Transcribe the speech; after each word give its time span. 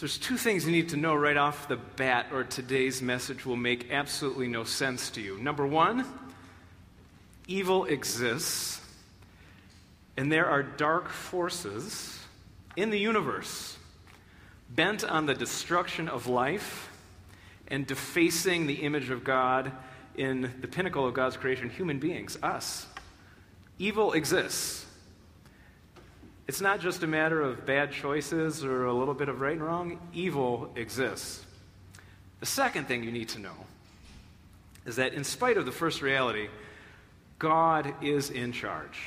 So 0.00 0.06
there's 0.06 0.16
two 0.16 0.38
things 0.38 0.64
you 0.64 0.72
need 0.72 0.88
to 0.88 0.96
know 0.96 1.14
right 1.14 1.36
off 1.36 1.68
the 1.68 1.76
bat, 1.76 2.28
or 2.32 2.42
today's 2.42 3.02
message 3.02 3.44
will 3.44 3.54
make 3.54 3.90
absolutely 3.90 4.48
no 4.48 4.64
sense 4.64 5.10
to 5.10 5.20
you. 5.20 5.36
Number 5.36 5.66
one, 5.66 6.06
evil 7.46 7.84
exists, 7.84 8.80
and 10.16 10.32
there 10.32 10.46
are 10.46 10.62
dark 10.62 11.10
forces 11.10 12.18
in 12.76 12.88
the 12.88 12.98
universe 12.98 13.76
bent 14.70 15.04
on 15.04 15.26
the 15.26 15.34
destruction 15.34 16.08
of 16.08 16.26
life 16.26 16.88
and 17.68 17.86
defacing 17.86 18.66
the 18.66 18.76
image 18.76 19.10
of 19.10 19.22
God 19.22 19.70
in 20.16 20.50
the 20.62 20.66
pinnacle 20.66 21.06
of 21.06 21.12
God's 21.12 21.36
creation, 21.36 21.68
human 21.68 21.98
beings, 21.98 22.38
us. 22.42 22.86
Evil 23.78 24.14
exists. 24.14 24.86
It's 26.50 26.60
not 26.60 26.80
just 26.80 27.04
a 27.04 27.06
matter 27.06 27.40
of 27.40 27.64
bad 27.64 27.92
choices 27.92 28.64
or 28.64 28.86
a 28.86 28.92
little 28.92 29.14
bit 29.14 29.28
of 29.28 29.40
right 29.40 29.52
and 29.52 29.62
wrong. 29.62 30.00
Evil 30.12 30.72
exists. 30.74 31.44
The 32.40 32.46
second 32.46 32.88
thing 32.88 33.04
you 33.04 33.12
need 33.12 33.28
to 33.28 33.38
know 33.38 33.54
is 34.84 34.96
that, 34.96 35.14
in 35.14 35.22
spite 35.22 35.58
of 35.58 35.64
the 35.64 35.70
first 35.70 36.02
reality, 36.02 36.48
God 37.38 37.94
is 38.02 38.30
in 38.30 38.50
charge. 38.50 38.98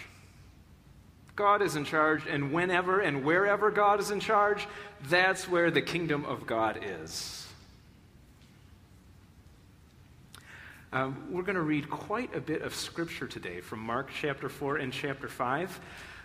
God 1.35 1.61
is 1.61 1.75
in 1.75 1.83
charge, 1.83 2.25
and 2.27 2.53
whenever 2.53 3.01
and 3.01 3.25
wherever 3.25 3.71
God 3.71 3.99
is 3.99 4.09
in 4.09 4.21
charge, 4.21 4.65
that's 5.09 5.45
where 5.49 5.69
the 5.69 5.81
kingdom 5.81 6.23
of 6.23 6.47
God 6.47 6.79
is. 6.81 7.45
Um, 10.93 11.27
we're 11.29 11.43
going 11.43 11.55
to 11.55 11.61
read 11.61 11.89
quite 11.89 12.33
a 12.33 12.39
bit 12.39 12.61
of 12.61 12.73
scripture 12.73 13.27
today 13.27 13.59
from 13.59 13.79
Mark 13.79 14.11
chapter 14.17 14.47
4 14.47 14.77
and 14.77 14.93
chapter 14.93 15.27
5. 15.27 15.81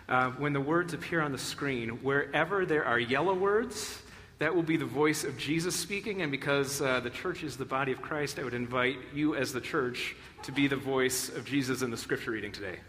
Uh, 0.09 0.31
when 0.31 0.53
the 0.53 0.59
words 0.59 0.95
appear 0.95 1.21
on 1.21 1.31
the 1.31 1.37
screen, 1.37 1.89
wherever 2.01 2.65
there 2.65 2.83
are 2.83 2.99
yellow 2.99 3.35
words, 3.35 4.01
that 4.39 4.55
will 4.55 4.63
be 4.63 4.75
the 4.75 4.85
voice 4.85 5.23
of 5.23 5.37
Jesus 5.37 5.75
speaking. 5.75 6.23
And 6.23 6.31
because 6.31 6.81
uh, 6.81 6.99
the 6.99 7.11
church 7.11 7.43
is 7.43 7.57
the 7.57 7.65
body 7.65 7.91
of 7.91 8.01
Christ, 8.01 8.39
I 8.39 8.43
would 8.43 8.55
invite 8.55 8.97
you 9.13 9.35
as 9.35 9.53
the 9.53 9.61
church 9.61 10.15
to 10.43 10.51
be 10.51 10.67
the 10.67 10.75
voice 10.75 11.29
of 11.29 11.45
Jesus 11.45 11.83
in 11.83 11.91
the 11.91 11.97
scripture 11.97 12.31
reading 12.31 12.51
today. 12.51 12.79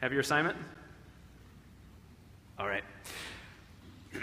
Have 0.00 0.12
your 0.12 0.20
assignment? 0.20 0.56
All 2.60 2.68
right. 2.68 2.84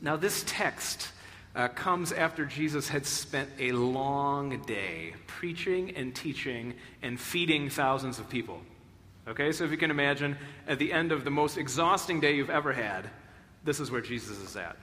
now, 0.00 0.16
this 0.16 0.44
text 0.46 1.08
uh, 1.56 1.66
comes 1.68 2.12
after 2.12 2.44
Jesus 2.44 2.88
had 2.88 3.04
spent 3.04 3.48
a 3.58 3.72
long 3.72 4.62
day 4.62 5.14
preaching 5.26 5.96
and 5.96 6.14
teaching 6.14 6.74
and 7.02 7.18
feeding 7.18 7.68
thousands 7.68 8.20
of 8.20 8.28
people. 8.28 8.60
Okay, 9.26 9.52
so 9.52 9.64
if 9.64 9.70
you 9.70 9.78
can 9.78 9.90
imagine, 9.90 10.36
at 10.68 10.78
the 10.78 10.92
end 10.92 11.10
of 11.10 11.24
the 11.24 11.30
most 11.30 11.56
exhausting 11.56 12.20
day 12.20 12.36
you've 12.36 12.50
ever 12.50 12.72
had, 12.72 13.08
this 13.64 13.80
is 13.80 13.90
where 13.90 14.02
Jesus 14.02 14.38
is 14.38 14.54
at. 14.54 14.76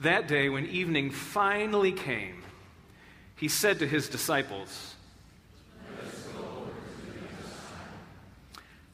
That 0.00 0.28
day, 0.28 0.48
when 0.48 0.66
evening 0.66 1.10
finally 1.10 1.90
came, 1.90 2.44
he 3.34 3.48
said 3.48 3.80
to 3.80 3.86
his 3.86 4.08
disciples, 4.08 4.94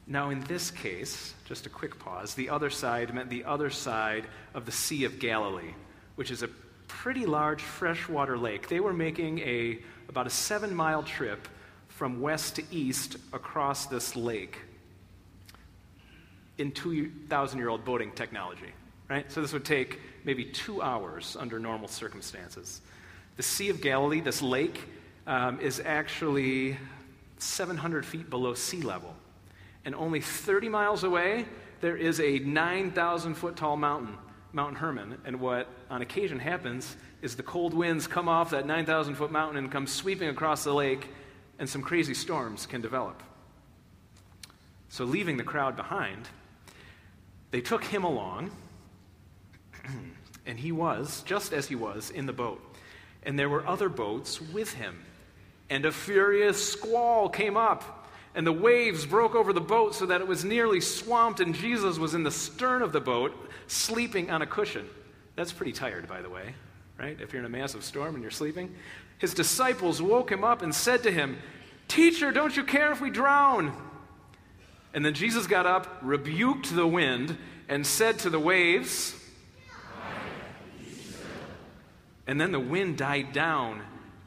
Now, 0.05 0.31
in 0.31 0.41
this 0.41 0.69
case, 0.69 1.33
just 1.45 1.65
a 1.65 1.69
quick 1.69 1.97
pause, 1.97 2.33
the 2.33 2.49
other 2.49 2.69
side 2.69 3.13
meant 3.13 3.29
the 3.29 3.45
other 3.45 3.69
side 3.69 4.25
of 4.53 4.65
the 4.65 4.71
Sea 4.71 5.05
of 5.05 5.19
Galilee, 5.19 5.73
which 6.15 6.29
is 6.29 6.43
a 6.43 6.49
pretty 6.87 7.25
large 7.25 7.61
freshwater 7.61 8.37
lake. 8.37 8.67
They 8.67 8.79
were 8.79 8.93
making 8.93 9.39
a, 9.39 9.79
about 10.09 10.27
a 10.27 10.29
seven 10.29 10.75
mile 10.75 11.03
trip 11.03 11.47
from 11.95 12.21
west 12.21 12.55
to 12.55 12.63
east 12.71 13.17
across 13.33 13.85
this 13.85 14.15
lake 14.15 14.57
in 16.57 16.71
2,000 16.71 17.59
year 17.59 17.69
old 17.69 17.85
boating 17.85 18.11
technology, 18.11 18.73
right? 19.09 19.31
So 19.31 19.41
this 19.41 19.53
would 19.53 19.65
take 19.65 19.99
maybe 20.23 20.45
two 20.45 20.81
hours 20.81 21.37
under 21.39 21.59
normal 21.59 21.87
circumstances. 21.87 22.81
The 23.37 23.43
Sea 23.43 23.69
of 23.69 23.79
Galilee, 23.79 24.21
this 24.21 24.41
lake, 24.41 24.81
um, 25.27 25.59
is 25.59 25.81
actually 25.85 26.77
700 27.37 28.05
feet 28.05 28.29
below 28.29 28.55
sea 28.55 28.81
level. 28.81 29.15
And 29.85 29.93
only 29.93 30.19
30 30.19 30.69
miles 30.69 31.03
away, 31.03 31.45
there 31.81 31.95
is 31.95 32.19
a 32.19 32.39
9,000 32.39 33.35
foot 33.35 33.55
tall 33.55 33.77
mountain 33.77 34.17
Mount 34.51 34.77
Hermon. 34.77 35.17
And 35.25 35.39
what 35.39 35.67
on 35.89 36.01
occasion 36.01 36.39
happens 36.39 36.95
is 37.21 37.35
the 37.35 37.43
cold 37.43 37.73
winds 37.73 38.07
come 38.07 38.27
off 38.27 38.51
that 38.51 38.65
9,000 38.65 39.15
foot 39.15 39.31
mountain 39.31 39.57
and 39.57 39.71
come 39.71 39.87
sweeping 39.87 40.29
across 40.29 40.63
the 40.63 40.73
lake, 40.73 41.09
and 41.59 41.69
some 41.69 41.81
crazy 41.81 42.13
storms 42.13 42.65
can 42.65 42.81
develop. 42.81 43.21
So, 44.89 45.05
leaving 45.05 45.37
the 45.37 45.43
crowd 45.43 45.75
behind, 45.75 46.27
they 47.51 47.61
took 47.61 47.83
him 47.83 48.03
along, 48.03 48.51
and 50.45 50.59
he 50.59 50.71
was, 50.71 51.23
just 51.23 51.53
as 51.53 51.67
he 51.67 51.75
was, 51.75 52.09
in 52.09 52.25
the 52.25 52.33
boat. 52.33 52.61
And 53.23 53.39
there 53.39 53.49
were 53.49 53.65
other 53.67 53.89
boats 53.89 54.41
with 54.41 54.73
him. 54.73 54.99
And 55.69 55.85
a 55.85 55.91
furious 55.91 56.71
squall 56.71 57.29
came 57.29 57.57
up 57.57 58.03
and 58.35 58.47
the 58.47 58.53
waves 58.53 59.05
broke 59.05 59.35
over 59.35 59.53
the 59.53 59.61
boat 59.61 59.93
so 59.95 60.05
that 60.07 60.21
it 60.21 60.27
was 60.27 60.43
nearly 60.43 60.81
swamped, 60.81 61.39
and 61.39 61.53
Jesus 61.53 61.99
was 61.99 62.13
in 62.13 62.23
the 62.23 62.31
stern 62.31 62.81
of 62.81 62.91
the 62.91 62.99
boat, 62.99 63.33
sleeping 63.67 64.31
on 64.31 64.41
a 64.41 64.47
cushion. 64.47 64.87
That's 65.35 65.53
pretty 65.53 65.71
tired, 65.71 66.07
by 66.07 66.21
the 66.21 66.29
way, 66.29 66.55
right? 66.97 67.19
If 67.19 67.31
you're 67.31 67.41
in 67.41 67.45
a 67.45 67.49
massive 67.49 67.83
storm 67.83 68.15
and 68.15 68.23
you're 68.23 68.31
sleeping. 68.31 68.73
His 69.23 69.33
disciples 69.33 70.01
woke 70.01 70.29
him 70.29 70.43
up 70.43 70.61
and 70.61 70.75
said 70.75 71.03
to 71.03 71.11
him, 71.11 71.37
Teacher, 71.87 72.33
don't 72.33 72.57
you 72.57 72.65
care 72.65 72.91
if 72.91 72.99
we 72.99 73.09
drown? 73.09 73.71
And 74.93 75.05
then 75.05 75.13
Jesus 75.13 75.47
got 75.47 75.65
up, 75.65 75.99
rebuked 76.01 76.75
the 76.75 76.85
wind, 76.85 77.37
and 77.69 77.87
said 77.87 78.19
to 78.19 78.29
the 78.29 78.37
waves, 78.37 79.15
and 82.27 82.41
then 82.41 82.51
the 82.51 82.59
wind 82.59 82.97
died 82.97 83.31
down, 83.31 83.81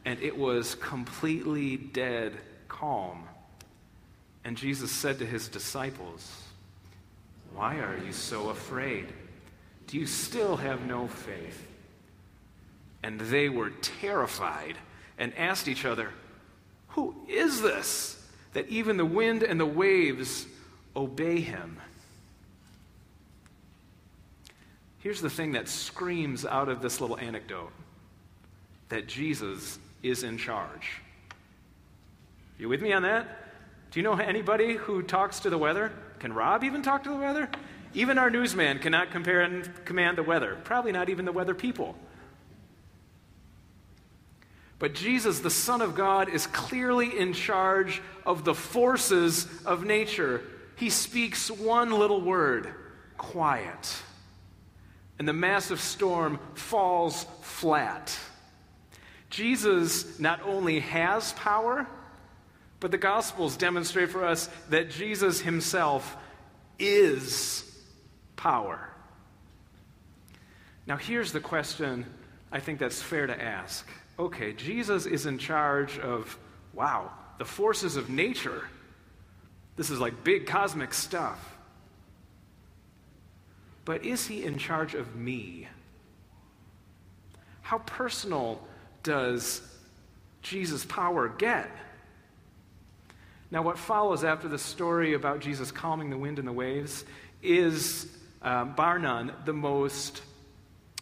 and 0.06 0.18
it 0.22 0.38
was 0.38 0.76
completely 0.76 1.76
dead 1.76 2.32
calm. 2.66 3.24
And 4.44 4.56
Jesus 4.56 4.90
said 4.90 5.18
to 5.18 5.26
his 5.26 5.46
disciples, 5.48 6.42
Why 7.54 7.80
are 7.80 7.98
you 7.98 8.12
so 8.12 8.48
afraid? 8.48 9.12
Do 9.88 9.98
you 9.98 10.06
still 10.06 10.56
have 10.56 10.86
no 10.86 11.06
faith? 11.06 11.66
And 13.02 13.20
they 13.20 13.50
were 13.50 13.68
terrified 13.82 14.78
and 15.18 15.36
asked 15.36 15.68
each 15.68 15.84
other, 15.84 16.10
Who 16.88 17.14
is 17.28 17.60
this 17.60 18.22
that 18.52 18.68
even 18.68 18.96
the 18.96 19.04
wind 19.04 19.42
and 19.42 19.58
the 19.58 19.66
waves 19.66 20.46
obey 20.94 21.40
him? 21.40 21.78
Here's 24.98 25.20
the 25.20 25.30
thing 25.30 25.52
that 25.52 25.68
screams 25.68 26.44
out 26.44 26.68
of 26.68 26.82
this 26.82 27.00
little 27.00 27.18
anecdote 27.18 27.72
that 28.88 29.06
Jesus 29.06 29.78
is 30.02 30.22
in 30.22 30.38
charge. 30.38 31.00
You 32.58 32.68
with 32.68 32.82
me 32.82 32.92
on 32.92 33.02
that? 33.02 33.26
Do 33.90 34.00
you 34.00 34.04
know 34.04 34.14
anybody 34.14 34.74
who 34.74 35.02
talks 35.02 35.40
to 35.40 35.50
the 35.50 35.58
weather? 35.58 35.92
Can 36.18 36.32
Rob 36.32 36.64
even 36.64 36.82
talk 36.82 37.04
to 37.04 37.10
the 37.10 37.16
weather? 37.16 37.48
Even 37.94 38.18
our 38.18 38.30
newsman 38.30 38.78
cannot 38.78 39.10
compare 39.10 39.42
and 39.42 39.70
command 39.84 40.18
the 40.18 40.22
weather. 40.22 40.58
Probably 40.64 40.92
not 40.92 41.08
even 41.08 41.24
the 41.24 41.32
weather 41.32 41.54
people. 41.54 41.96
But 44.78 44.94
Jesus, 44.94 45.40
the 45.40 45.50
Son 45.50 45.80
of 45.80 45.94
God, 45.94 46.28
is 46.28 46.46
clearly 46.48 47.18
in 47.18 47.32
charge 47.32 48.02
of 48.26 48.44
the 48.44 48.54
forces 48.54 49.48
of 49.64 49.84
nature. 49.84 50.42
He 50.76 50.90
speaks 50.90 51.50
one 51.50 51.90
little 51.90 52.20
word 52.20 52.74
quiet. 53.16 53.96
And 55.18 55.26
the 55.26 55.32
massive 55.32 55.80
storm 55.80 56.38
falls 56.54 57.24
flat. 57.40 58.18
Jesus 59.30 60.20
not 60.20 60.42
only 60.42 60.80
has 60.80 61.32
power, 61.32 61.86
but 62.80 62.90
the 62.90 62.98
Gospels 62.98 63.56
demonstrate 63.56 64.10
for 64.10 64.24
us 64.24 64.50
that 64.68 64.90
Jesus 64.90 65.40
himself 65.40 66.16
is 66.78 67.64
power. 68.36 68.90
Now, 70.86 70.96
here's 70.96 71.32
the 71.32 71.40
question 71.40 72.04
I 72.52 72.60
think 72.60 72.78
that's 72.78 73.02
fair 73.02 73.26
to 73.26 73.42
ask. 73.42 73.88
Okay, 74.18 74.52
Jesus 74.54 75.04
is 75.06 75.26
in 75.26 75.38
charge 75.38 75.98
of, 75.98 76.38
wow, 76.72 77.10
the 77.38 77.44
forces 77.44 77.96
of 77.96 78.08
nature. 78.08 78.62
This 79.76 79.90
is 79.90 80.00
like 80.00 80.24
big 80.24 80.46
cosmic 80.46 80.94
stuff. 80.94 81.56
But 83.84 84.04
is 84.04 84.26
he 84.26 84.42
in 84.42 84.58
charge 84.58 84.94
of 84.94 85.14
me? 85.14 85.68
How 87.60 87.78
personal 87.78 88.60
does 89.02 89.60
Jesus' 90.42 90.84
power 90.84 91.28
get? 91.28 91.70
Now, 93.50 93.62
what 93.62 93.78
follows 93.78 94.24
after 94.24 94.48
the 94.48 94.58
story 94.58 95.14
about 95.14 95.40
Jesus 95.40 95.70
calming 95.70 96.10
the 96.10 96.18
wind 96.18 96.38
and 96.38 96.48
the 96.48 96.52
waves 96.52 97.04
is, 97.42 98.08
um, 98.42 98.74
bar 98.74 98.98
none, 98.98 99.32
the 99.44 99.52
most 99.52 100.22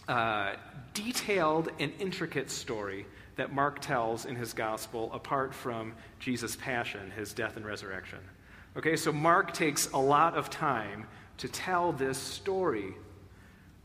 uh, 0.09 0.55
detailed 0.95 1.69
and 1.79 1.93
intricate 1.99 2.51
story 2.51 3.05
that 3.37 3.53
Mark 3.53 3.81
tells 3.81 4.25
in 4.25 4.37
his 4.37 4.53
gospel, 4.53 5.11
apart 5.13 5.53
from 5.53 5.95
Jesus' 6.21 6.57
passion, 6.57 7.11
his 7.11 7.33
death 7.33 7.57
and 7.57 7.67
resurrection. 7.67 8.21
Okay, 8.77 8.97
so 8.97 9.13
Mark 9.13 9.53
takes 9.53 9.91
a 9.91 9.99
lot 9.99 10.37
of 10.37 10.51
time 10.51 11.07
to 11.39 11.49
tell 11.49 11.93
this 11.93 12.17
story. 12.17 12.95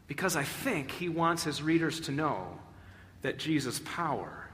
because 0.10 0.36
I 0.36 0.44
think 0.44 0.90
he 0.90 1.08
wants 1.08 1.44
his 1.44 1.62
readers 1.62 2.02
to 2.02 2.12
know 2.12 2.58
that 3.22 3.38
Jesus' 3.38 3.80
power 3.86 4.50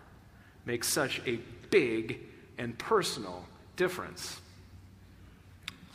makes 0.66 0.88
such 0.88 1.22
a 1.26 1.40
big 1.72 2.20
and 2.58 2.78
personal 2.78 3.46
difference. 3.78 4.40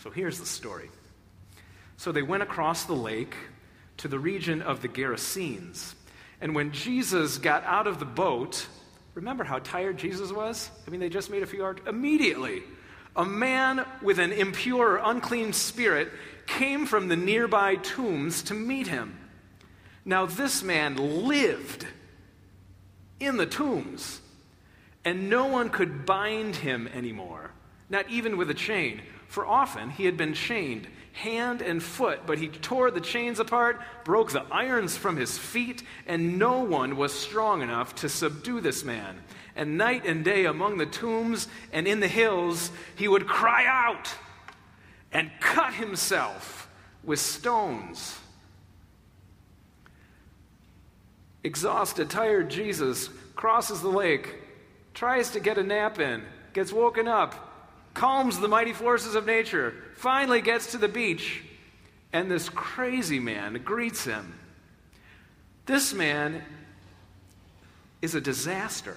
So 0.03 0.11
here's 0.11 0.41
the 0.41 0.47
story. 0.47 0.89
So 1.99 2.11
they 2.11 2.23
went 2.23 2.43
across 2.43 2.85
the 2.87 2.95
lake 2.95 3.35
to 3.99 4.09
the 4.09 4.19
region 4.19 4.63
of 4.63 4.81
the 4.81 4.89
Gerasenes. 4.89 5.95
And 6.41 6.55
when 6.55 6.73
Jesus 6.73 7.39
got 7.39 7.65
out 7.65 7.87
of 7.87 7.99
the 7.99 8.05
boat, 8.05 8.67
remember 9.15 9.45
how 9.45 9.59
tired 9.59 9.99
Jesus 9.99 10.33
was? 10.33 10.71
I 10.87 10.91
mean, 10.91 11.01
they 11.01 11.09
just 11.09 11.31
made 11.31 11.43
a 11.43 11.47
few 11.47 11.65
hours. 11.65 11.79
Immediately, 11.87 12.63
a 13.15 13.25
man 13.25 13.85
with 14.03 14.19
an 14.19 14.33
impure 14.33 15.01
unclean 15.03 15.53
spirit 15.53 16.09
came 16.47 16.87
from 16.87 17.09
the 17.09 17.17
nearby 17.17 17.77
tombs 17.77 18.43
to 18.45 18.55
meet 18.55 18.87
him. 18.87 19.19
Now, 20.05 20.27
this 20.27 20.63
man 20.63 20.97
lived 21.27 21.87
in 23.19 23.37
the 23.37 23.47
tombs, 23.47 24.21
and 25.05 25.29
no 25.29 25.47
one 25.47 25.69
could 25.69 26.07
bind 26.07 26.57
him 26.57 26.89
anymore, 26.89 27.51
not 27.91 28.09
even 28.09 28.37
with 28.39 28.49
a 28.51 28.55
chain, 28.55 29.03
for 29.29 29.47
often 29.47 29.91
he 29.91 30.07
had 30.07 30.17
been 30.17 30.33
chained 30.33 30.89
hand 31.13 31.63
and 31.63 31.83
foot, 31.83 32.21
but 32.27 32.39
he 32.39 32.49
tore 32.49 32.91
the 32.91 33.01
chains 33.01 33.39
apart, 33.41 33.81
broke 34.05 34.33
the 34.33 34.45
irons 34.51 34.97
from 34.97 35.17
his 35.17 35.37
feet, 35.37 35.83
and 36.07 36.39
no 36.39 36.61
one 36.61 36.97
was 36.97 37.13
strong 37.13 37.63
enough 37.63 37.95
to 37.97 38.09
subdue 38.09 38.61
this 38.61 38.85
man. 38.85 39.21
And 39.57 39.77
night 39.77 40.07
and 40.07 40.25
day 40.25 40.47
among 40.47 40.79
the 40.79 40.87
tombs 40.87 41.49
and 41.73 41.87
in 41.87 42.01
the 42.01 42.09
hills, 42.09 42.71
he 42.97 43.09
would 43.09 43.27
cry 43.27 43.67
out 43.67 44.15
and 45.13 45.31
cut 45.41 45.75
himself 45.75 46.69
with 47.03 47.19
stones. 47.19 48.19
Exhausted, 51.43 52.11
tired 52.11 52.51
Jesus 52.51 53.09
crosses 53.35 53.81
the 53.81 53.89
lake, 53.89 54.37
tries 54.95 55.31
to 55.31 55.41
get 55.41 55.59
a 55.59 55.63
nap 55.63 55.99
in, 55.99 56.23
gets 56.53 56.73
woken 56.73 57.09
up, 57.09 57.50
calms 57.95 58.39
the 58.39 58.49
mighty 58.49 58.73
forces 58.73 59.15
of 59.15 59.27
nature, 59.27 59.75
finally 59.97 60.41
gets 60.41 60.73
to 60.73 60.79
the 60.79 60.89
beach, 60.89 61.43
and 62.13 62.31
this 62.31 62.49
crazy 62.49 63.21
man 63.21 63.61
greets 63.65 64.05
him. 64.05 64.35
This 65.67 65.93
man 65.95 66.43
is 68.03 68.15
a 68.15 68.21
disaster. 68.21 68.97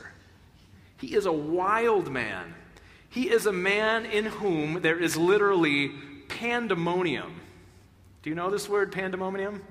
He 0.98 1.16
is 1.16 1.26
a 1.26 1.32
wild 1.32 2.12
man. 2.12 2.56
He 3.10 3.30
is 3.30 3.46
a 3.46 3.54
man 3.54 4.06
in 4.06 4.26
whom 4.26 4.82
there 4.82 4.98
is 4.98 5.18
literally 5.18 5.92
pandemonium. 6.30 7.40
Do 8.24 8.30
you 8.30 8.36
know 8.36 8.50
this 8.50 8.70
word, 8.70 8.92
pandemonium? 8.92 9.62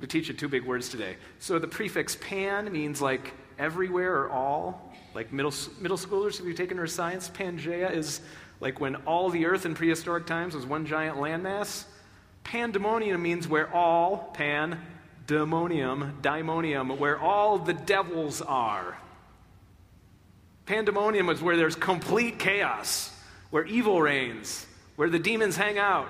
We 0.00 0.06
teach 0.06 0.28
you 0.28 0.34
two 0.34 0.48
big 0.48 0.64
words 0.64 0.88
today. 0.88 1.16
So 1.38 1.58
the 1.58 1.68
prefix 1.68 2.16
pan 2.16 2.70
means 2.72 3.00
like 3.00 3.32
everywhere 3.58 4.22
or 4.22 4.30
all. 4.30 4.92
Like 5.14 5.32
middle, 5.32 5.52
middle 5.80 5.96
schoolers, 5.96 6.40
if 6.40 6.46
you've 6.46 6.56
taken 6.56 6.78
earth 6.78 6.90
science, 6.90 7.28
Pangea 7.28 7.92
is 7.92 8.20
like 8.60 8.80
when 8.80 8.96
all 9.06 9.30
the 9.30 9.46
earth 9.46 9.64
in 9.64 9.74
prehistoric 9.74 10.26
times 10.26 10.54
was 10.54 10.66
one 10.66 10.86
giant 10.86 11.16
landmass. 11.16 11.84
Pandemonium 12.44 13.20
means 13.20 13.48
where 13.48 13.72
all, 13.74 14.30
pan, 14.34 14.80
demonium, 15.26 16.20
daimonium, 16.20 16.98
where 16.98 17.18
all 17.18 17.58
the 17.58 17.72
devils 17.72 18.42
are. 18.42 18.98
Pandemonium 20.66 21.28
is 21.30 21.42
where 21.42 21.56
there's 21.56 21.74
complete 21.74 22.38
chaos, 22.38 23.12
where 23.50 23.64
evil 23.64 24.00
reigns, 24.00 24.66
where 24.96 25.08
the 25.10 25.18
demons 25.18 25.56
hang 25.56 25.78
out. 25.78 26.08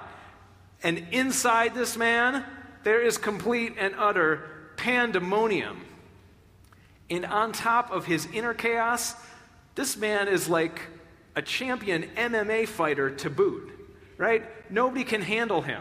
And 0.82 1.06
inside 1.12 1.74
this 1.74 1.96
man, 1.96 2.44
there 2.82 3.00
is 3.00 3.18
complete 3.18 3.74
and 3.78 3.94
utter 3.96 4.42
pandemonium. 4.76 5.80
And 7.10 7.26
on 7.26 7.52
top 7.52 7.90
of 7.90 8.06
his 8.06 8.26
inner 8.32 8.54
chaos, 8.54 9.14
this 9.74 9.96
man 9.96 10.28
is 10.28 10.48
like 10.48 10.80
a 11.40 11.42
champion 11.42 12.02
MMA 12.18 12.68
fighter 12.68 13.08
to 13.08 13.30
boot, 13.30 13.72
right? 14.18 14.44
Nobody 14.70 15.04
can 15.04 15.22
handle 15.22 15.62
him. 15.62 15.80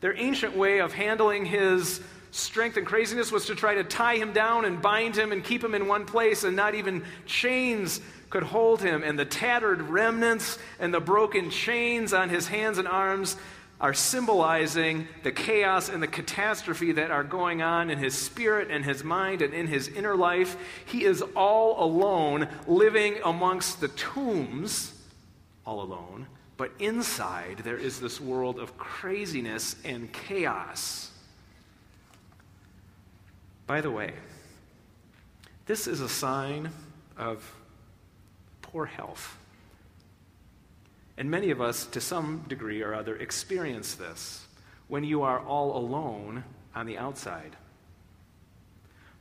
Their 0.00 0.12
ancient 0.18 0.56
way 0.56 0.80
of 0.80 0.92
handling 0.92 1.44
his 1.44 2.00
strength 2.32 2.76
and 2.76 2.84
craziness 2.84 3.30
was 3.30 3.46
to 3.46 3.54
try 3.54 3.76
to 3.76 3.84
tie 3.84 4.16
him 4.16 4.32
down 4.32 4.64
and 4.64 4.82
bind 4.82 5.14
him 5.14 5.30
and 5.30 5.44
keep 5.44 5.62
him 5.62 5.76
in 5.76 5.86
one 5.86 6.04
place, 6.04 6.42
and 6.42 6.56
not 6.56 6.74
even 6.74 7.04
chains 7.26 8.00
could 8.28 8.42
hold 8.42 8.82
him. 8.82 9.04
And 9.04 9.16
the 9.16 9.24
tattered 9.24 9.82
remnants 9.82 10.58
and 10.80 10.92
the 10.92 10.98
broken 10.98 11.50
chains 11.50 12.12
on 12.12 12.28
his 12.28 12.48
hands 12.48 12.78
and 12.78 12.88
arms 12.88 13.36
are 13.82 13.92
symbolizing 13.92 15.08
the 15.24 15.32
chaos 15.32 15.88
and 15.88 16.00
the 16.00 16.06
catastrophe 16.06 16.92
that 16.92 17.10
are 17.10 17.24
going 17.24 17.60
on 17.60 17.90
in 17.90 17.98
his 17.98 18.16
spirit 18.16 18.70
and 18.70 18.84
his 18.84 19.02
mind 19.02 19.42
and 19.42 19.52
in 19.52 19.66
his 19.66 19.88
inner 19.88 20.14
life. 20.14 20.56
He 20.86 21.04
is 21.04 21.20
all 21.34 21.84
alone, 21.84 22.46
living 22.68 23.16
amongst 23.24 23.80
the 23.80 23.88
tombs, 23.88 24.94
all 25.66 25.82
alone. 25.82 26.28
But 26.56 26.70
inside, 26.78 27.62
there 27.64 27.76
is 27.76 27.98
this 27.98 28.20
world 28.20 28.60
of 28.60 28.78
craziness 28.78 29.74
and 29.84 30.12
chaos. 30.12 31.10
By 33.66 33.80
the 33.80 33.90
way, 33.90 34.12
this 35.66 35.88
is 35.88 36.00
a 36.00 36.08
sign 36.08 36.70
of 37.18 37.52
poor 38.60 38.86
health. 38.86 39.36
And 41.22 41.30
many 41.30 41.50
of 41.50 41.60
us, 41.60 41.86
to 41.86 42.00
some 42.00 42.44
degree 42.48 42.82
or 42.82 42.94
other, 42.94 43.14
experience 43.14 43.94
this 43.94 44.44
when 44.88 45.04
you 45.04 45.22
are 45.22 45.38
all 45.38 45.76
alone 45.76 46.42
on 46.74 46.84
the 46.84 46.98
outside. 46.98 47.54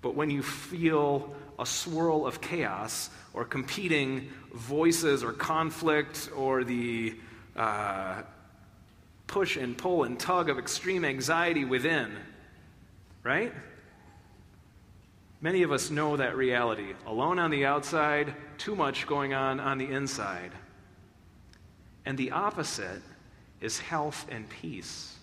But 0.02 0.16
when 0.16 0.32
you 0.32 0.42
feel 0.42 1.32
a 1.60 1.66
swirl 1.68 2.26
of 2.26 2.42
chaos 2.42 3.12
or 3.36 3.46
competing 3.46 4.32
voices 4.52 5.24
or 5.24 5.32
conflict 5.32 6.32
or 6.36 6.64
the 6.64 7.14
uh, 7.56 8.24
push 9.28 9.56
and 9.56 9.78
pull 9.78 10.04
and 10.04 10.20
tug 10.20 10.50
of 10.50 10.58
extreme 10.58 11.06
anxiety 11.06 11.66
within, 11.66 12.18
right? 13.22 13.54
Many 15.40 15.62
of 15.62 15.72
us 15.72 15.92
know 15.92 16.18
that 16.18 16.36
reality. 16.36 16.96
Alone 17.06 17.38
on 17.38 17.52
the 17.52 17.68
outside, 17.68 18.34
too 18.58 18.76
much 18.76 19.06
going 19.06 19.36
on 19.36 19.60
on 19.60 19.78
the 19.78 19.86
inside. 19.86 20.52
And 22.06 22.18
the 22.18 22.32
opposite 22.32 23.02
is 23.60 23.80
health 23.80 24.26
and 24.30 24.50
peace. 24.50 25.16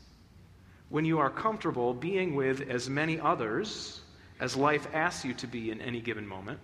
When 0.89 1.05
you 1.05 1.19
are 1.19 1.31
comfortable 1.31 1.93
being 1.93 2.35
with 2.35 2.69
as 2.71 2.89
many 2.89 3.21
others 3.21 4.01
as 4.41 4.57
life 4.57 4.87
asks 4.95 5.25
you 5.25 5.35
to 5.35 5.47
be 5.47 5.71
in 5.71 5.81
any 5.81 6.01
given 6.01 6.27
moment, 6.27 6.61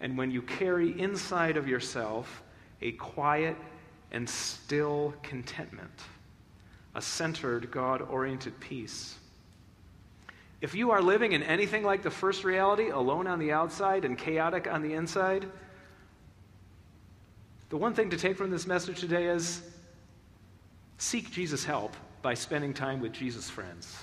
and 0.00 0.16
when 0.16 0.30
you 0.30 0.42
carry 0.42 0.98
inside 1.00 1.56
of 1.56 1.66
yourself 1.66 2.42
a 2.82 2.92
quiet 2.92 3.56
and 4.12 4.28
still 4.28 5.14
contentment, 5.22 5.90
a 6.94 7.02
centered, 7.02 7.70
God 7.70 8.02
oriented 8.02 8.58
peace. 8.60 9.18
If 10.60 10.74
you 10.74 10.90
are 10.90 11.00
living 11.00 11.32
in 11.32 11.42
anything 11.42 11.84
like 11.84 12.02
the 12.02 12.10
first 12.10 12.44
reality, 12.44 12.90
alone 12.90 13.26
on 13.26 13.38
the 13.38 13.52
outside 13.52 14.04
and 14.04 14.18
chaotic 14.18 14.66
on 14.66 14.82
the 14.82 14.94
inside, 14.94 15.46
the 17.68 17.76
one 17.76 17.94
thing 17.94 18.10
to 18.10 18.16
take 18.16 18.36
from 18.36 18.50
this 18.50 18.66
message 18.66 19.00
today 19.00 19.26
is 19.26 19.62
seek 20.96 21.30
Jesus' 21.30 21.64
help 21.64 21.94
by 22.22 22.34
spending 22.34 22.72
time 22.72 23.00
with 23.00 23.12
Jesus' 23.12 23.50
friends, 23.50 23.96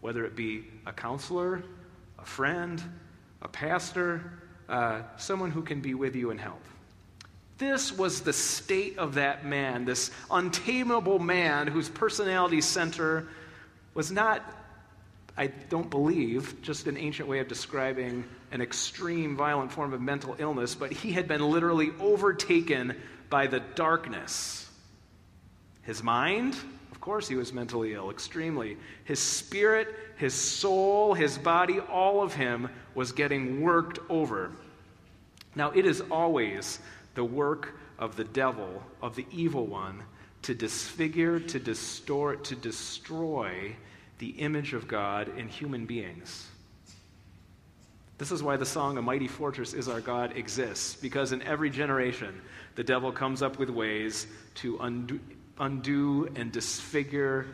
whether 0.00 0.24
it 0.24 0.34
be 0.34 0.64
a 0.86 0.92
counselor, 0.92 1.62
a 2.18 2.24
friend, 2.24 2.82
a 3.42 3.48
pastor, 3.48 4.32
uh, 4.68 5.02
someone 5.16 5.50
who 5.50 5.62
can 5.62 5.80
be 5.80 5.94
with 5.94 6.16
you 6.16 6.30
and 6.30 6.40
help. 6.40 6.62
This 7.58 7.92
was 7.92 8.20
the 8.20 8.32
state 8.32 8.98
of 8.98 9.14
that 9.14 9.46
man, 9.46 9.84
this 9.84 10.10
untamable 10.30 11.18
man 11.18 11.66
whose 11.66 11.88
personality 11.88 12.60
center 12.60 13.28
was 13.94 14.10
not, 14.10 14.42
I 15.36 15.48
don't 15.48 15.90
believe, 15.90 16.62
just 16.62 16.86
an 16.86 16.96
ancient 16.96 17.28
way 17.28 17.40
of 17.40 17.48
describing 17.48 18.24
an 18.52 18.62
extreme, 18.62 19.36
violent 19.36 19.70
form 19.70 19.92
of 19.92 20.00
mental 20.00 20.34
illness, 20.38 20.74
but 20.74 20.92
he 20.92 21.12
had 21.12 21.28
been 21.28 21.42
literally 21.42 21.90
overtaken 22.00 22.96
by 23.28 23.46
the 23.46 23.60
darkness. 23.60 24.70
His 25.82 26.02
mind, 26.02 26.56
of 26.90 27.00
course, 27.00 27.28
he 27.28 27.34
was 27.34 27.52
mentally 27.52 27.92
ill, 27.92 28.10
extremely. 28.10 28.78
His 29.04 29.18
spirit, 29.18 29.94
his 30.16 30.32
soul, 30.32 31.12
his 31.12 31.36
body, 31.36 31.80
all 31.80 32.22
of 32.22 32.34
him 32.34 32.70
was 32.94 33.12
getting 33.12 33.60
worked 33.60 33.98
over. 34.08 34.52
Now, 35.54 35.70
it 35.72 35.84
is 35.84 36.02
always 36.10 36.78
the 37.14 37.24
work 37.24 37.78
of 37.98 38.16
the 38.16 38.24
devil, 38.24 38.82
of 39.02 39.16
the 39.16 39.26
evil 39.30 39.66
one, 39.66 40.02
to 40.42 40.54
disfigure, 40.54 41.40
to 41.40 41.58
distort, 41.58 42.44
to 42.44 42.56
destroy 42.56 43.76
the 44.18 44.30
image 44.30 44.72
of 44.72 44.88
God 44.88 45.36
in 45.36 45.48
human 45.48 45.86
beings. 45.86 46.48
This 48.18 48.32
is 48.32 48.42
why 48.42 48.56
the 48.56 48.64
song, 48.64 48.96
A 48.96 49.02
Mighty 49.02 49.28
Fortress 49.28 49.74
is 49.74 49.88
Our 49.88 50.00
God, 50.00 50.36
exists, 50.36 50.94
because 50.94 51.32
in 51.32 51.42
every 51.42 51.68
generation, 51.68 52.40
the 52.74 52.84
devil 52.84 53.12
comes 53.12 53.42
up 53.42 53.58
with 53.58 53.68
ways 53.68 54.26
to 54.56 54.78
undo, 54.78 55.20
undo 55.58 56.28
and 56.34 56.52
disfigure 56.52 57.46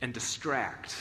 and 0.00 0.14
distract 0.14 0.94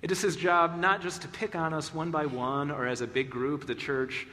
It 0.00 0.10
is 0.10 0.20
his 0.20 0.34
job 0.34 0.78
not 0.78 1.00
just 1.00 1.22
to 1.22 1.28
pick 1.28 1.54
on 1.54 1.72
us 1.72 1.94
one 1.94 2.10
by 2.10 2.26
one 2.26 2.72
or 2.72 2.88
as 2.88 3.00
a 3.00 3.06
big 3.06 3.30
group, 3.30 3.66
the 3.68 3.74
church. 3.74 4.26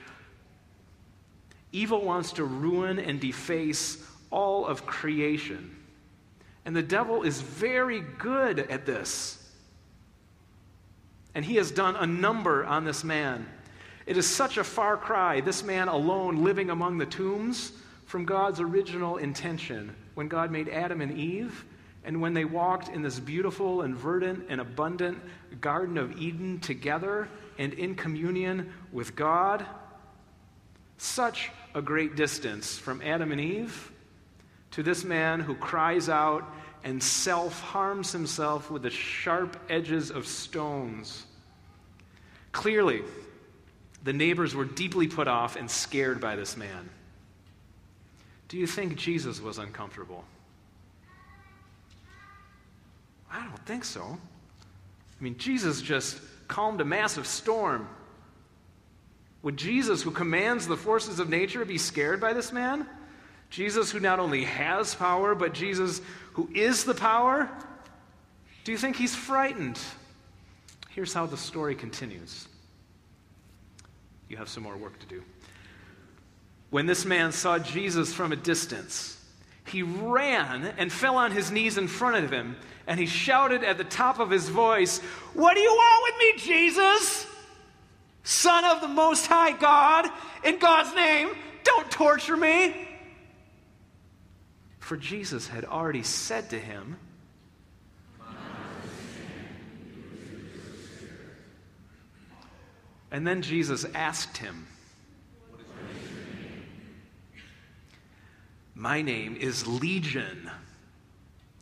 Evil 1.72 2.04
wants 2.04 2.34
to 2.34 2.44
ruin 2.44 2.98
and 2.98 3.20
deface 3.20 4.04
all 4.32 4.66
of 4.66 4.88
creation. 4.88 5.76
And 6.70 6.76
the 6.76 6.84
devil 6.84 7.24
is 7.24 7.42
very 7.42 8.02
good 8.20 8.60
at 8.60 8.86
this. 8.86 9.44
And 11.34 11.44
he 11.44 11.56
has 11.56 11.72
done 11.72 11.96
a 11.96 12.06
number 12.06 12.64
on 12.64 12.86
this 12.86 13.04
man. 13.04 13.50
It 14.06 14.18
is 14.18 14.28
such 14.28 14.58
a 14.58 14.64
far 14.64 14.96
cry, 14.96 15.42
this 15.42 15.64
man 15.64 15.88
alone 15.88 16.44
living 16.44 16.70
among 16.70 17.00
the 17.00 17.08
tombs, 17.08 17.72
from 18.06 18.24
God's 18.24 18.60
original 18.60 19.18
intention 19.18 19.96
when 20.14 20.28
God 20.28 20.52
made 20.52 20.70
Adam 20.70 21.02
and 21.02 21.18
Eve 21.18 21.66
and 22.04 22.22
when 22.22 22.36
they 22.36 22.46
walked 22.46 22.90
in 22.90 23.02
this 23.02 23.20
beautiful 23.20 23.82
and 23.82 23.98
verdant 23.98 24.46
and 24.48 24.62
abundant 24.62 25.18
Garden 25.62 25.98
of 25.98 26.22
Eden 26.22 26.60
together 26.60 27.30
and 27.58 27.74
in 27.74 27.96
communion 27.96 28.72
with 28.92 29.16
God. 29.16 29.66
Such 31.00 31.50
a 31.74 31.82
great 31.82 32.16
distance 32.16 32.78
from 32.78 33.02
Adam 33.02 33.32
and 33.32 33.42
Eve 33.42 33.92
to 34.70 34.84
this 34.84 35.04
man 35.04 35.40
who 35.40 35.56
cries 35.56 36.10
out 36.10 36.44
and 36.84 37.02
self 37.02 37.60
harms 37.62 38.12
himself 38.12 38.72
with 38.72 38.84
the 38.84 38.90
sharp 38.90 39.58
edges 39.70 40.12
of 40.12 40.26
stones. 40.26 41.26
Clearly, 42.52 43.04
the 44.04 44.14
neighbors 44.14 44.56
were 44.56 44.66
deeply 44.66 45.08
put 45.08 45.28
off 45.28 45.56
and 45.56 45.70
scared 45.70 46.22
by 46.22 46.36
this 46.36 46.56
man. 46.56 46.90
Do 48.48 48.58
you 48.58 48.66
think 48.66 48.96
Jesus 48.96 49.42
was 49.42 49.58
uncomfortable? 49.58 50.24
I 53.32 53.44
don't 53.44 53.66
think 53.66 53.86
so. 53.86 54.02
I 54.02 55.24
mean, 55.24 55.38
Jesus 55.38 55.82
just 55.82 56.20
calmed 56.48 56.82
a 56.82 56.86
massive 56.86 57.28
storm. 57.28 57.88
Would 59.44 59.58
Jesus, 59.58 60.02
who 60.02 60.12
commands 60.12 60.68
the 60.68 60.78
forces 60.78 61.20
of 61.20 61.30
nature, 61.30 61.64
be 61.64 61.78
scared 61.78 62.20
by 62.20 62.34
this 62.34 62.52
man? 62.52 62.88
Jesus, 63.50 63.92
who 63.92 64.00
not 64.00 64.20
only 64.20 64.44
has 64.44 64.94
power, 64.96 65.34
but 65.36 65.54
Jesus, 65.54 66.02
who 66.34 66.50
is 66.54 66.84
the 66.84 66.94
power? 66.94 67.50
Do 68.64 68.72
you 68.72 68.78
think 68.78 68.96
he's 68.96 69.16
frightened? 69.16 69.80
Here's 70.90 71.14
how 71.14 71.26
the 71.26 71.38
story 71.38 71.76
continues. 71.76 72.48
You 74.28 74.38
have 74.38 74.50
some 74.50 74.64
more 74.64 74.78
work 74.78 75.00
to 75.00 75.06
do. 75.08 75.24
When 76.70 76.86
this 76.86 77.06
man 77.06 77.32
saw 77.32 77.58
Jesus 77.58 78.14
from 78.14 78.32
a 78.32 78.36
distance, 78.36 79.18
he 79.66 79.82
ran 79.82 80.66
and 80.78 80.92
fell 80.92 81.16
on 81.16 81.32
his 81.32 81.52
knees 81.52 81.78
in 81.78 81.88
front 81.88 82.24
of 82.24 82.32
him, 82.32 82.56
and 82.86 83.00
he 83.00 83.08
shouted 83.08 83.64
at 83.64 83.78
the 83.78 83.84
top 83.84 84.20
of 84.20 84.30
his 84.30 84.50
voice, 84.50 85.00
What 85.34 85.56
do 85.56 85.62
you 85.62 85.72
want 85.72 86.14
with 86.14 86.20
me, 86.20 86.44
Jesus? 86.44 87.26
Son 88.24 88.66
of 88.66 88.82
the 88.82 88.88
Most 88.88 89.26
High 89.26 89.54
God, 89.54 90.08
in 90.44 90.60
God's 90.60 90.94
name, 90.94 91.30
don't 91.64 91.90
torture 91.90 92.38
me. 92.38 92.89
For 94.90 94.98
Jesus 94.98 95.48
had 95.48 95.66
already 95.66 96.02
said 96.02 96.50
to 96.50 96.58
him, 96.58 96.98
And 103.12 103.28
then 103.28 103.44
Jesus 103.44 103.86
asked 103.94 104.38
him, 104.38 104.66
My 108.74 109.04
name 109.04 109.36
is 109.36 109.68
Legion, 109.68 110.50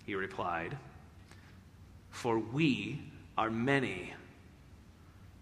he 0.05 0.15
replied, 0.15 0.77
for 2.09 2.39
we 2.39 3.01
are 3.37 3.49
many. 3.51 4.13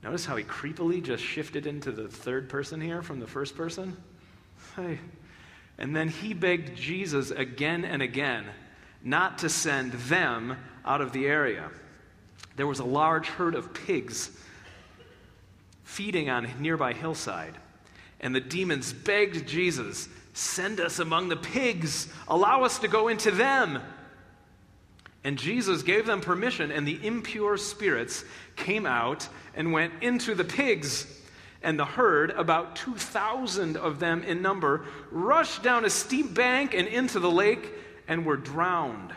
Notice 0.02 0.26
how 0.26 0.38
he 0.38 0.44
creepily 0.44 1.04
just 1.04 1.24
shifted 1.24 1.68
into 1.68 1.92
the 1.92 2.08
third 2.08 2.50
person 2.50 2.82
here 2.82 3.04
from 3.04 3.20
the 3.20 3.28
first 3.28 3.56
person? 3.56 3.96
Hey. 4.76 4.98
And 5.78 5.96
then 5.96 6.10
he 6.10 6.34
begged 6.34 6.76
Jesus 6.78 7.32
again 7.32 7.84
and 7.84 8.02
again 8.02 8.46
not 9.04 9.40
to 9.40 9.50
send 9.50 9.94
them 9.94 10.58
out 10.86 11.02
of 11.02 11.12
the 11.12 11.28
area. 11.28 11.70
There 12.56 12.68
was 12.68 12.80
a 12.80 12.86
large 12.86 13.28
herd 13.28 13.56
of 13.56 13.74
pigs 13.74 14.32
feeding 15.84 16.30
on 16.30 16.46
a 16.46 16.60
nearby 16.60 16.94
hillside, 16.94 17.56
and 18.20 18.34
the 18.34 18.40
demons 18.40 18.92
begged 18.94 19.48
Jesus 19.48 20.10
Send 20.36 20.82
us 20.82 21.00
among 21.00 21.30
the 21.30 21.38
pigs. 21.38 22.10
Allow 22.28 22.64
us 22.64 22.80
to 22.80 22.90
go 22.90 23.08
into 23.08 23.32
them. 23.32 23.82
And 25.24 25.40
Jesus 25.40 25.82
gave 25.82 26.06
them 26.06 26.20
permission, 26.20 26.72
and 26.72 26.86
the 26.86 27.00
impure 27.08 27.56
spirits 27.56 28.26
came 28.58 28.86
out 28.86 29.30
and 29.56 29.72
went 29.72 29.94
into 30.02 30.36
the 30.36 30.44
pigs. 30.44 31.08
And 31.66 31.80
the 31.80 31.86
herd, 31.86 32.30
about 32.30 32.76
2,000 32.76 33.76
of 33.76 34.00
them 34.00 34.22
in 34.22 34.44
number, 34.44 34.86
rushed 35.10 35.64
down 35.64 35.84
a 35.84 35.90
steep 35.90 36.36
bank 36.36 36.76
and 36.76 36.88
into 36.88 37.20
the 37.20 37.32
lake 37.32 37.74
and 38.08 38.24
were 38.24 38.38
drowned. 38.38 39.12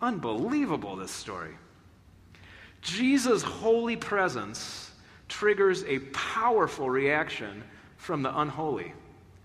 Unbelievable, 0.00 0.96
this 0.96 1.10
story. 1.10 1.50
Jesus' 2.80 3.42
holy 3.42 3.96
presence 3.96 4.90
triggers 5.28 5.84
a 5.84 5.98
powerful 6.14 6.88
reaction 6.88 7.62
from 7.98 8.22
the 8.22 8.40
unholy. 8.40 8.94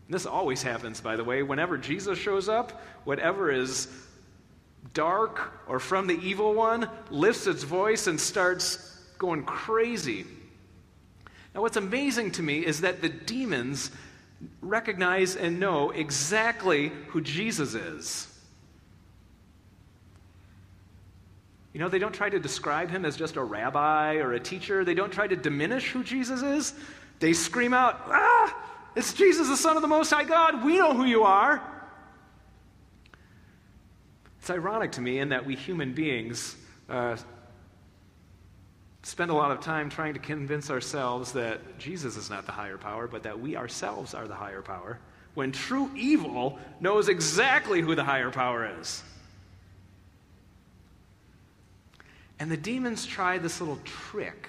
This 0.08 0.26
always 0.26 0.64
happens, 0.64 1.02
by 1.02 1.18
the 1.18 1.24
way. 1.26 1.44
Whenever 1.44 1.78
Jesus 1.78 2.18
shows 2.18 2.48
up, 2.48 2.82
whatever 3.04 3.52
is 3.52 3.90
dark 4.94 5.52
or 5.68 5.82
from 5.82 6.08
the 6.08 6.18
evil 6.26 6.54
one 6.54 6.90
lifts 7.10 7.46
its 7.46 7.64
voice 7.64 8.08
and 8.08 8.18
starts 8.18 8.92
going 9.24 9.44
crazy. 9.46 10.26
Now, 11.56 11.62
what's 11.62 11.78
amazing 11.78 12.32
to 12.32 12.44
me 12.44 12.66
is 12.66 12.82
that 12.82 13.02
the 13.02 13.08
demons 13.08 13.90
recognize 14.60 15.38
and 15.38 15.62
know 15.62 15.92
exactly 15.92 16.92
who 17.08 17.22
Jesus 17.22 17.74
is. 17.74 18.28
You 21.72 21.80
know, 21.80 21.88
they 21.88 22.00
don't 22.00 22.14
try 22.14 22.30
to 22.30 22.38
describe 22.38 22.90
him 22.90 23.06
as 23.06 23.16
just 23.16 23.38
a 23.38 23.44
rabbi 23.44 24.16
or 24.16 24.34
a 24.34 24.42
teacher. 24.42 24.84
They 24.84 24.94
don't 24.94 25.14
try 25.14 25.26
to 25.26 25.38
diminish 25.38 25.92
who 25.92 26.04
Jesus 26.04 26.42
is. 26.42 26.74
They 27.22 27.32
scream 27.32 27.74
out, 27.74 28.02
Ah, 28.08 28.54
it's 28.94 29.14
Jesus, 29.14 29.48
the 29.48 29.56
Son 29.56 29.78
of 29.78 29.82
the 29.82 29.88
Most 29.88 30.10
High 30.10 30.26
God. 30.26 30.66
We 30.66 30.78
know 30.78 30.94
who 30.94 31.06
you 31.06 31.24
are. 31.24 31.64
It's 34.40 34.50
ironic 34.50 34.92
to 34.94 35.02
me 35.02 35.20
in 35.20 35.30
that 35.30 35.46
we 35.46 35.56
human 35.56 35.94
beings 35.94 36.58
uh, 36.90 37.16
spend 39.04 39.30
a 39.30 39.34
lot 39.34 39.52
of 39.52 39.60
time 39.60 39.90
trying 39.90 40.14
to 40.14 40.20
convince 40.20 40.70
ourselves 40.72 41.34
that 41.34 41.78
Jesus 41.78 42.16
is 42.16 42.30
not 42.30 42.46
the 42.46 42.54
higher 42.54 42.78
power, 42.78 43.08
but 43.08 43.24
that 43.24 43.40
we 43.40 43.56
ourselves 43.56 44.14
are 44.14 44.28
the 44.28 44.36
higher 44.36 44.62
power, 44.62 44.98
when 45.34 45.52
true 45.52 45.92
evil 45.96 46.58
knows 46.80 47.10
exactly 47.10 47.82
who 47.82 47.96
the 47.96 48.04
higher 48.04 48.32
power 48.32 48.70
is. 48.80 49.04
And 52.40 52.50
the 52.50 52.58
demons 52.58 53.06
try 53.06 53.38
this 53.38 53.60
little 53.60 53.80
trick 53.84 54.48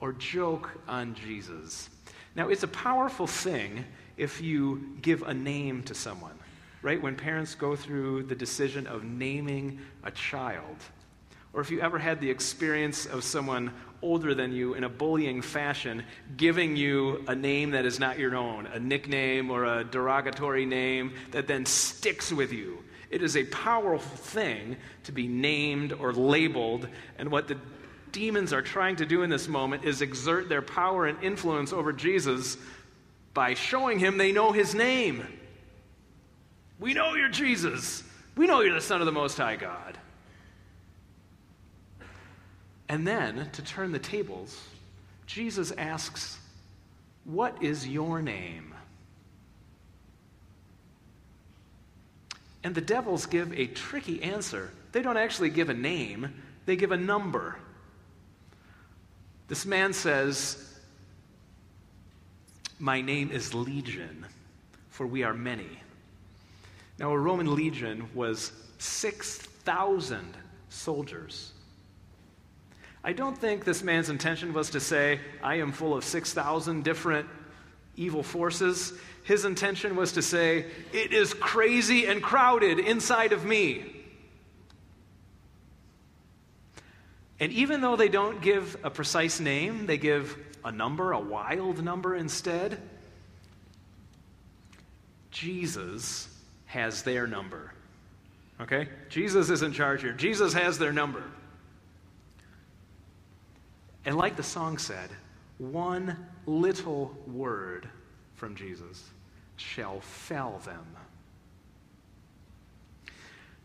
or 0.00 0.12
joke 0.12 0.70
on 0.86 1.14
Jesus. 1.14 1.88
Now, 2.36 2.48
it's 2.48 2.62
a 2.62 2.68
powerful 2.68 3.26
thing 3.26 3.84
if 4.16 4.40
you 4.40 4.96
give 5.02 5.22
a 5.22 5.34
name 5.34 5.82
to 5.84 5.94
someone, 5.94 6.38
right? 6.82 7.00
When 7.00 7.16
parents 7.16 7.54
go 7.54 7.74
through 7.74 8.24
the 8.24 8.34
decision 8.34 8.86
of 8.86 9.04
naming 9.04 9.80
a 10.04 10.10
child. 10.10 10.76
Or 11.52 11.60
if 11.60 11.70
you 11.70 11.80
ever 11.80 11.98
had 11.98 12.20
the 12.20 12.30
experience 12.30 13.06
of 13.06 13.24
someone 13.24 13.72
older 14.00 14.34
than 14.34 14.52
you 14.52 14.74
in 14.74 14.84
a 14.84 14.88
bullying 14.88 15.42
fashion 15.42 16.04
giving 16.36 16.76
you 16.76 17.24
a 17.26 17.34
name 17.34 17.72
that 17.72 17.84
is 17.84 17.98
not 17.98 18.18
your 18.18 18.36
own, 18.36 18.66
a 18.66 18.78
nickname 18.78 19.50
or 19.50 19.64
a 19.64 19.84
derogatory 19.84 20.66
name 20.66 21.12
that 21.32 21.46
then 21.46 21.66
sticks 21.66 22.32
with 22.32 22.52
you. 22.52 22.78
It 23.10 23.22
is 23.22 23.36
a 23.36 23.44
powerful 23.44 24.16
thing 24.16 24.76
to 25.04 25.12
be 25.12 25.26
named 25.26 25.92
or 25.94 26.12
labeled, 26.12 26.88
and 27.16 27.30
what 27.30 27.48
the 27.48 27.56
demons 28.12 28.52
are 28.52 28.62
trying 28.62 28.96
to 28.96 29.06
do 29.06 29.22
in 29.22 29.30
this 29.30 29.48
moment 29.48 29.84
is 29.84 30.02
exert 30.02 30.48
their 30.48 30.62
power 30.62 31.06
and 31.06 31.22
influence 31.22 31.72
over 31.72 31.92
Jesus 31.92 32.56
by 33.34 33.54
showing 33.54 33.98
him 33.98 34.18
they 34.18 34.32
know 34.32 34.52
his 34.52 34.74
name. 34.74 35.26
We 36.78 36.94
know 36.94 37.14
you're 37.14 37.28
Jesus. 37.28 38.04
We 38.36 38.46
know 38.46 38.60
you're 38.60 38.74
the 38.74 38.80
Son 38.80 39.00
of 39.00 39.06
the 39.06 39.12
Most 39.12 39.38
High 39.38 39.56
God. 39.56 39.98
And 42.88 43.06
then, 43.06 43.50
to 43.52 43.62
turn 43.62 43.92
the 43.92 43.98
tables, 43.98 44.58
Jesus 45.26 45.72
asks, 45.72 46.38
What 47.24 47.62
is 47.62 47.86
your 47.86 48.22
name? 48.22 48.74
And 52.64 52.74
the 52.74 52.80
devils 52.80 53.26
give 53.26 53.52
a 53.52 53.66
tricky 53.66 54.22
answer. 54.22 54.70
They 54.92 55.02
don't 55.02 55.16
actually 55.16 55.50
give 55.50 55.68
a 55.68 55.74
name, 55.74 56.32
they 56.66 56.76
give 56.76 56.92
a 56.92 56.96
number. 56.96 57.56
This 59.48 59.66
man 59.66 59.92
says, 59.92 60.78
My 62.78 63.00
name 63.00 63.30
is 63.30 63.54
Legion, 63.54 64.26
for 64.88 65.06
we 65.06 65.22
are 65.22 65.34
many. 65.34 65.68
Now, 66.98 67.12
a 67.12 67.18
Roman 67.18 67.54
legion 67.54 68.08
was 68.12 68.50
6,000 68.78 70.36
soldiers. 70.68 71.52
I 73.02 73.12
don't 73.12 73.38
think 73.38 73.64
this 73.64 73.82
man's 73.82 74.10
intention 74.10 74.52
was 74.52 74.70
to 74.70 74.80
say, 74.80 75.20
I 75.42 75.56
am 75.56 75.72
full 75.72 75.94
of 75.94 76.04
6,000 76.04 76.82
different 76.84 77.28
evil 77.96 78.22
forces. 78.22 78.92
His 79.24 79.44
intention 79.44 79.96
was 79.96 80.12
to 80.12 80.22
say, 80.22 80.66
It 80.92 81.12
is 81.12 81.34
crazy 81.34 82.06
and 82.06 82.22
crowded 82.22 82.78
inside 82.78 83.32
of 83.32 83.44
me. 83.44 83.94
And 87.40 87.52
even 87.52 87.80
though 87.80 87.96
they 87.96 88.08
don't 88.08 88.40
give 88.40 88.76
a 88.82 88.90
precise 88.90 89.38
name, 89.38 89.86
they 89.86 89.96
give 89.96 90.36
a 90.64 90.72
number, 90.72 91.12
a 91.12 91.20
wild 91.20 91.82
number 91.84 92.16
instead, 92.16 92.80
Jesus 95.30 96.28
has 96.66 97.02
their 97.02 97.26
number. 97.26 97.72
Okay? 98.60 98.88
Jesus 99.08 99.50
is 99.50 99.62
in 99.62 99.72
charge 99.72 100.02
here. 100.02 100.12
Jesus 100.12 100.52
has 100.52 100.78
their 100.78 100.92
number. 100.92 101.22
And 104.04 104.16
like 104.16 104.36
the 104.36 104.42
song 104.42 104.78
said, 104.78 105.10
one 105.58 106.16
little 106.46 107.16
word 107.26 107.88
from 108.36 108.54
Jesus 108.54 109.10
shall 109.56 110.00
fell 110.00 110.60
them. 110.64 110.86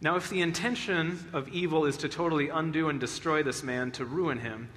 Now, 0.01 0.17
if 0.17 0.29
the 0.29 0.41
intention 0.41 1.29
of 1.31 1.47
evil 1.47 1.85
is 1.85 1.95
to 1.97 2.09
totally 2.09 2.49
undo 2.49 2.89
and 2.89 2.99
destroy 2.99 3.41
this 3.41 3.63
man, 3.63 3.91
to 3.91 4.03
ruin 4.03 4.39
him, 4.39 4.69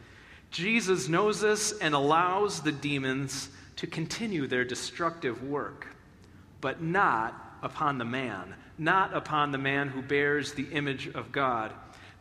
Jesus 0.52 1.08
knows 1.08 1.40
this 1.40 1.76
and 1.78 1.94
allows 1.94 2.60
the 2.60 2.70
demons 2.70 3.48
to 3.76 3.88
continue 3.88 4.46
their 4.46 4.64
destructive 4.64 5.42
work, 5.42 5.88
but 6.60 6.80
not 6.80 7.58
upon 7.62 7.98
the 7.98 8.04
man, 8.04 8.54
not 8.78 9.14
upon 9.14 9.50
the 9.50 9.58
man 9.58 9.88
who 9.88 10.00
bears 10.00 10.52
the 10.52 10.68
image 10.70 11.08
of 11.08 11.32
God. 11.32 11.72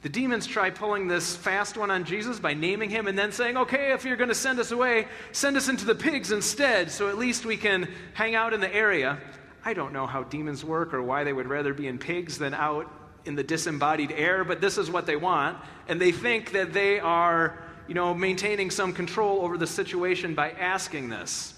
The 0.05 0.09
demons 0.09 0.45
try 0.45 0.69
pulling 0.69 1.07
this 1.07 1.35
fast 1.35 1.77
one 1.77 1.89
on 1.89 2.03
Jesus 2.03 2.39
by 2.39 2.53
naming 2.53 2.91
him 2.91 3.07
and 3.07 3.17
then 3.17 3.31
saying, 3.31 3.57
okay, 3.57 3.91
if 3.91 4.05
you're 4.05 4.17
going 4.17 4.29
to 4.29 4.35
send 4.35 4.59
us 4.59 4.69
away, 4.69 5.07
send 5.31 5.57
us 5.57 5.67
into 5.67 5.83
the 5.83 5.95
pigs 5.95 6.31
instead, 6.31 6.91
so 6.91 7.09
at 7.09 7.17
least 7.17 7.43
we 7.43 7.57
can 7.57 7.91
hang 8.13 8.35
out 8.35 8.53
in 8.53 8.61
the 8.61 8.71
area. 8.71 9.17
I 9.63 9.73
don't 9.73 9.93
know 9.93 10.05
how 10.05 10.21
demons 10.21 10.63
work 10.63 10.93
or 10.93 11.01
why 11.01 11.23
they 11.23 11.33
would 11.33 11.47
rather 11.47 11.73
be 11.73 11.87
in 11.87 11.97
pigs 11.97 12.37
than 12.37 12.53
out 12.53 12.87
in 13.25 13.33
the 13.33 13.41
disembodied 13.41 14.11
air, 14.11 14.43
but 14.43 14.61
this 14.61 14.77
is 14.77 14.91
what 14.91 15.07
they 15.07 15.15
want. 15.15 15.57
And 15.87 15.99
they 15.99 16.11
think 16.11 16.51
that 16.51 16.71
they 16.71 16.99
are, 16.99 17.63
you 17.87 17.95
know, 17.95 18.13
maintaining 18.13 18.69
some 18.69 18.93
control 18.93 19.41
over 19.41 19.57
the 19.57 19.65
situation 19.65 20.35
by 20.35 20.51
asking 20.51 21.09
this. 21.09 21.51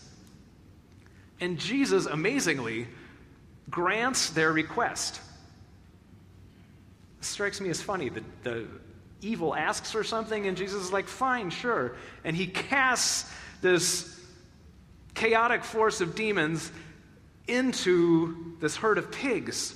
And 1.42 1.60
Jesus, 1.60 2.06
amazingly, 2.06 2.88
grants 3.70 4.30
their 4.30 4.54
request. 4.54 5.20
It 7.20 7.26
strikes 7.26 7.62
me 7.62 7.70
as 7.70 7.82
funny. 7.82 8.10
The, 8.10 8.24
the 8.44 8.68
evil 9.22 9.56
asks 9.56 9.92
for 9.92 10.04
something, 10.04 10.48
and 10.48 10.56
Jesus 10.56 10.84
is 10.84 10.92
like, 10.92 11.08
fine, 11.08 11.50
sure. 11.50 11.96
And 12.24 12.36
he 12.36 12.48
casts 12.48 13.32
this 13.62 14.20
chaotic 15.16 15.64
force 15.64 16.02
of 16.02 16.16
demons 16.16 16.72
into 17.48 18.56
this 18.60 18.76
herd 18.76 18.98
of 18.98 19.12
pigs. 19.12 19.74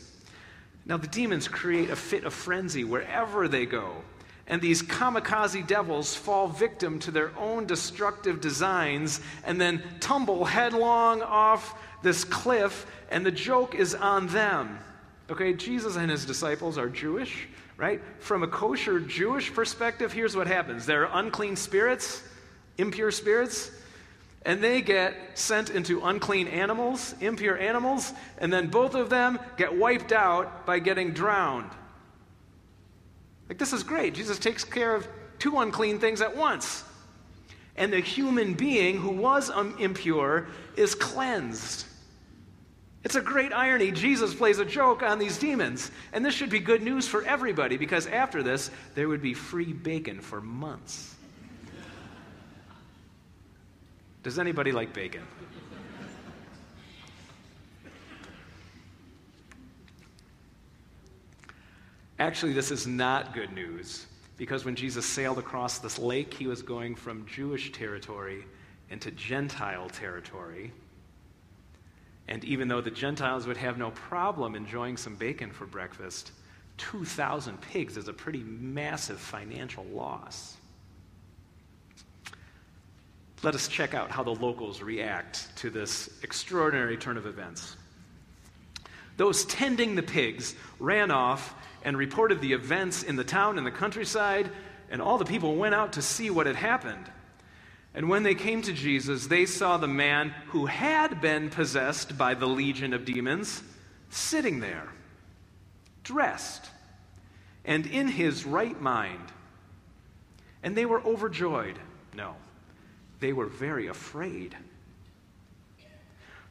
Now, 0.86 0.98
the 0.98 1.08
demons 1.08 1.48
create 1.48 1.90
a 1.90 1.96
fit 1.96 2.24
of 2.24 2.34
frenzy 2.34 2.84
wherever 2.84 3.48
they 3.48 3.66
go. 3.66 3.96
And 4.48 4.62
these 4.62 4.84
kamikaze 4.84 5.66
devils 5.66 6.14
fall 6.14 6.48
victim 6.48 7.00
to 7.00 7.12
their 7.12 7.32
own 7.38 7.66
destructive 7.66 8.42
designs 8.42 9.22
and 9.46 9.62
then 9.62 9.82
tumble 10.00 10.44
headlong 10.44 11.22
off 11.22 11.80
this 12.04 12.24
cliff, 12.24 12.86
and 13.10 13.26
the 13.26 13.32
joke 13.32 13.76
is 13.76 13.96
on 13.96 14.28
them. 14.28 14.80
Okay, 15.32 15.54
Jesus 15.54 15.96
and 15.96 16.12
his 16.12 16.26
disciples 16.26 16.78
are 16.78 16.90
Jewish, 16.90 17.48
right? 17.78 18.02
From 18.20 18.44
a 18.44 18.48
kosher 18.48 19.00
Jewish 19.00 19.52
perspective, 19.54 20.12
here's 20.12 20.36
what 20.36 20.46
happens 20.46 20.86
they're 20.86 21.06
unclean 21.06 21.56
spirits, 21.56 22.22
impure 22.78 23.12
spirits 23.12 23.72
and 24.44 24.64
they 24.64 24.82
get 24.82 25.16
sent 25.36 25.70
into 25.70 26.02
unclean 26.02 26.48
animals, 26.48 27.14
impure 27.22 27.58
animals, 27.58 28.12
and 28.40 28.52
then 28.52 28.68
both 28.68 28.96
of 28.96 29.10
them 29.10 29.40
get 29.58 29.76
wiped 29.76 30.12
out 30.12 30.66
by 30.66 30.80
getting 30.80 31.12
drowned. 31.12 31.70
Like, 33.48 33.60
this 33.60 33.74
is 33.74 33.84
great. 33.84 34.16
Jesus 34.16 34.40
takes 34.40 34.64
care 34.64 34.96
of 34.96 35.08
two 35.38 35.60
unclean 35.60 36.00
things 36.00 36.22
at 36.22 36.36
once. 36.36 36.84
And 37.76 37.94
the 37.94 38.00
human 38.00 38.54
being 38.54 38.98
who 38.98 39.12
was 39.12 39.50
um, 39.50 39.76
impure 39.80 40.48
is 40.76 40.96
cleansed. 40.96 41.86
It's 43.04 43.16
a 43.16 43.22
great 43.22 43.52
irony. 43.52 43.92
Jesus 43.92 44.34
plays 44.34 44.60
a 44.60 44.66
joke 44.66 45.02
on 45.02 45.18
these 45.18 45.38
demons. 45.38 45.90
And 46.14 46.24
this 46.24 46.36
should 46.36 46.52
be 46.52 46.60
good 46.60 46.84
news 46.84 47.08
for 47.08 47.24
everybody 47.24 47.78
because 47.78 48.06
after 48.06 48.44
this, 48.44 48.70
there 48.94 49.08
would 49.08 49.22
be 49.22 49.34
free 49.34 49.74
bacon 49.74 50.22
for 50.22 50.40
months. 50.40 51.16
Does 54.24 54.38
anybody 54.38 54.72
like 54.72 54.94
bacon? 54.94 55.24
Actually, 62.20 62.54
this 62.54 62.70
is 62.70 62.86
not 62.86 63.34
good 63.34 63.52
news 63.52 64.06
because 64.38 64.64
when 64.64 64.76
Jesus 64.76 65.08
sailed 65.08 65.40
across 65.40 65.80
this 65.80 65.98
lake, 65.98 66.32
he 66.32 66.46
was 66.46 66.62
going 66.62 66.96
from 66.96 67.26
Jewish 67.26 67.72
territory 67.72 68.46
into 68.92 69.10
Gentile 69.10 69.90
territory. 69.90 70.72
And 72.28 72.44
even 72.46 72.68
though 72.68 72.82
the 72.82 72.92
Gentiles 72.92 73.48
would 73.48 73.58
have 73.58 73.78
no 73.78 73.92
problem 73.92 74.56
enjoying 74.56 74.98
some 74.98 75.16
bacon 75.16 75.52
for 75.52 75.66
breakfast, 75.66 76.32
2,000 76.78 77.60
pigs 77.62 77.98
is 77.98 78.08
a 78.08 78.14
pretty 78.14 78.44
massive 78.44 79.20
financial 79.20 79.84
loss. 79.86 80.58
Let 83.44 83.56
us 83.56 83.68
check 83.68 83.94
out 83.94 84.12
how 84.12 84.24
the 84.24 84.32
locals 84.32 84.82
react 84.82 85.56
to 85.58 85.70
this 85.70 86.10
extraordinary 86.24 86.96
turn 86.96 87.18
of 87.18 87.26
events. 87.26 87.76
Those 89.18 89.46
tending 89.46 89.96
the 89.96 90.04
pigs 90.04 90.56
ran 90.80 91.12
off 91.12 91.56
and 91.84 91.98
reported 91.98 92.40
the 92.42 92.54
events 92.54 93.04
in 93.04 93.16
the 93.16 93.24
town 93.24 93.58
and 93.58 93.66
the 93.66 93.72
countryside, 93.72 94.50
and 94.90 95.02
all 95.02 95.18
the 95.18 95.26
people 95.26 95.56
went 95.56 95.74
out 95.74 95.94
to 95.94 96.02
see 96.02 96.30
what 96.30 96.46
had 96.46 96.56
happened. 96.56 97.10
And 97.94 98.08
when 98.08 98.24
they 98.24 98.36
came 98.36 98.62
to 98.62 98.74
Jesus, 98.74 99.28
they 99.28 99.46
saw 99.46 99.78
the 99.78 99.88
man 99.88 100.34
who 100.48 100.66
had 100.66 101.20
been 101.20 101.50
possessed 101.50 102.18
by 102.18 102.34
the 102.34 102.48
legion 102.48 102.94
of 102.94 103.04
demons 103.04 103.62
sitting 104.10 104.60
there, 104.62 104.88
dressed, 106.04 106.70
and 107.66 107.86
in 107.86 108.08
his 108.08 108.46
right 108.46 108.80
mind. 108.80 109.32
And 110.64 110.76
they 110.76 110.86
were 110.86 111.02
overjoyed. 111.02 111.80
No, 112.16 112.36
they 113.20 113.34
were 113.34 113.48
very 113.48 113.88
afraid. 113.88 114.56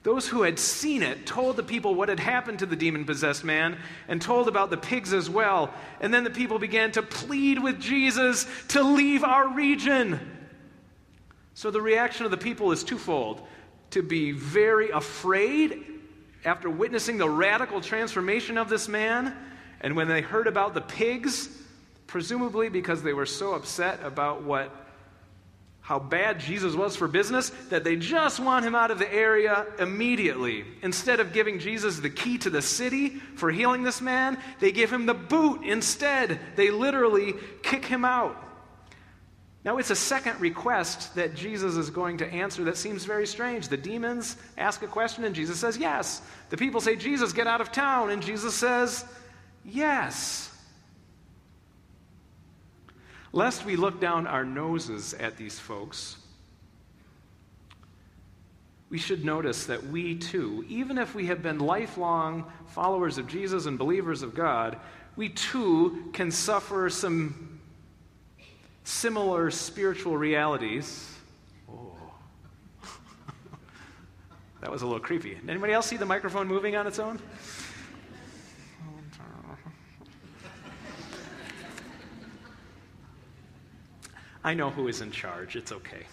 Those 0.03 0.27
who 0.27 0.43
had 0.43 0.59
seen 0.59 1.03
it 1.03 1.27
told 1.27 1.57
the 1.57 1.63
people 1.63 1.95
what 1.95 2.09
had 2.09 2.21
happened 2.21 2.61
to 2.61 2.67
the 2.67 2.77
demon 2.77 3.05
possessed 3.05 3.45
man 3.45 3.79
and 4.09 4.21
told 4.21 4.49
about 4.49 4.71
the 4.71 4.79
pigs 4.79 5.13
as 5.13 5.29
well. 5.29 5.73
And 6.01 6.13
then 6.13 6.25
the 6.25 6.31
people 6.31 6.59
began 6.59 6.91
to 6.93 7.03
plead 7.03 7.63
with 7.63 7.79
Jesus 7.79 8.47
to 8.69 8.83
leave 8.83 9.25
our 9.25 9.49
region. 9.49 10.19
So 11.55 11.71
the 11.71 11.83
reaction 11.83 12.25
of 12.25 12.31
the 12.31 12.37
people 12.37 12.73
is 12.73 12.85
twofold 12.85 13.47
to 13.91 14.03
be 14.03 14.33
very 14.33 14.91
afraid 14.91 15.85
after 16.45 16.71
witnessing 16.71 17.19
the 17.19 17.29
radical 17.29 17.81
transformation 17.81 18.57
of 18.57 18.69
this 18.69 18.89
man. 18.89 19.37
And 19.81 19.97
when 19.97 20.09
they 20.09 20.21
heard 20.21 20.47
about 20.47 20.75
the 20.75 20.81
pigs, 20.81 21.49
presumably 22.07 22.69
because 22.69 23.03
they 23.03 23.13
were 23.13 23.27
so 23.27 23.55
upset 23.55 24.01
about 24.03 24.43
what 24.43 24.75
how 25.81 25.99
bad 25.99 26.39
Jesus 26.39 26.77
was 26.77 26.95
for 26.95 27.09
business 27.09 27.51
that 27.71 27.83
they 27.83 27.97
just 27.97 28.39
want 28.39 28.65
him 28.65 28.77
out 28.77 28.93
of 28.93 29.01
the 29.01 29.13
area 29.13 29.67
immediately. 29.81 30.65
Instead 30.83 31.19
of 31.19 31.33
giving 31.33 31.59
Jesus 31.59 31.99
the 31.99 32.11
key 32.11 32.39
to 32.39 32.51
the 32.51 32.63
city 32.63 33.09
for 33.09 33.51
healing 33.51 33.83
this 33.83 34.01
man, 34.01 34.39
they 34.61 34.71
give 34.71 34.93
him 34.93 35.07
the 35.07 35.15
boot 35.15 35.63
instead. 35.65 36.39
They 36.55 36.71
literally 36.71 37.35
kick 37.65 37.85
him 37.85 38.05
out. 38.05 38.37
Now, 39.63 39.77
it's 39.77 39.91
a 39.91 39.97
second 39.97 40.41
request 40.41 41.15
that 41.17 41.35
Jesus 41.35 41.77
is 41.77 41.91
going 41.91 42.19
to 42.19 42.27
answer 42.27 42.65
that 42.65 42.79
seems 42.79 43.05
very 43.05 43.27
strange. 43.27 43.69
The 43.69 43.77
demons 43.77 44.37
ask 44.57 44.83
a 44.83 44.87
question, 44.87 45.25
and 45.25 45.35
Jesus 45.35 45.59
says, 45.61 45.77
Yes. 45.77 46.23
The 46.49 46.57
people 46.57 46.81
say, 46.81 46.97
Jesus, 46.97 47.33
get 47.33 47.47
out 47.47 47.61
of 47.61 47.71
town. 47.71 48.11
And 48.11 48.23
Jesus 48.23 48.55
says, 48.55 49.05
Yes 49.65 50.51
lest 53.33 53.65
we 53.65 53.77
look 53.77 54.01
down 54.01 54.27
our 54.27 54.45
noses 54.45 55.15
at 55.15 55.37
these 55.37 55.59
folks, 55.59 56.17
we 58.89 58.99
should 58.99 59.25
notice 59.25 59.67
that 59.67 59.87
we 59.87 60.17
too, 60.17 60.65
even 60.69 60.99
if 60.99 61.15
we 61.15 61.27
have 61.27 61.43
been 61.43 61.61
lifelong 61.61 62.51
followers 62.67 63.19
of 63.19 63.29
Jesus 63.29 63.67
and 63.67 63.79
believers 63.79 64.23
of 64.23 64.35
God, 64.35 64.79
we 65.15 65.29
too 65.29 66.11
can 66.13 66.31
suffer 66.31 66.91
some 66.91 67.50
similar 68.91 69.51
spiritual 69.51 70.17
realities. 70.17 71.09
Oh. 71.71 71.97
that 74.61 74.71
was 74.71 74.83
a 74.83 74.87
little 74.87 75.01
creepy. 75.01 75.39
Anybody 75.49 75.73
else 75.73 75.87
see 75.87 75.97
the 75.97 76.07
microphone 76.07 76.49
moving 76.49 76.77
on 76.77 76.87
its 76.87 76.99
own? 76.99 77.21
I 84.43 84.55
know 84.55 84.71
who 84.71 84.89
is 84.89 85.03
in 85.03 85.11
charge. 85.11 85.55
It's 85.55 85.71
okay. 85.71 86.07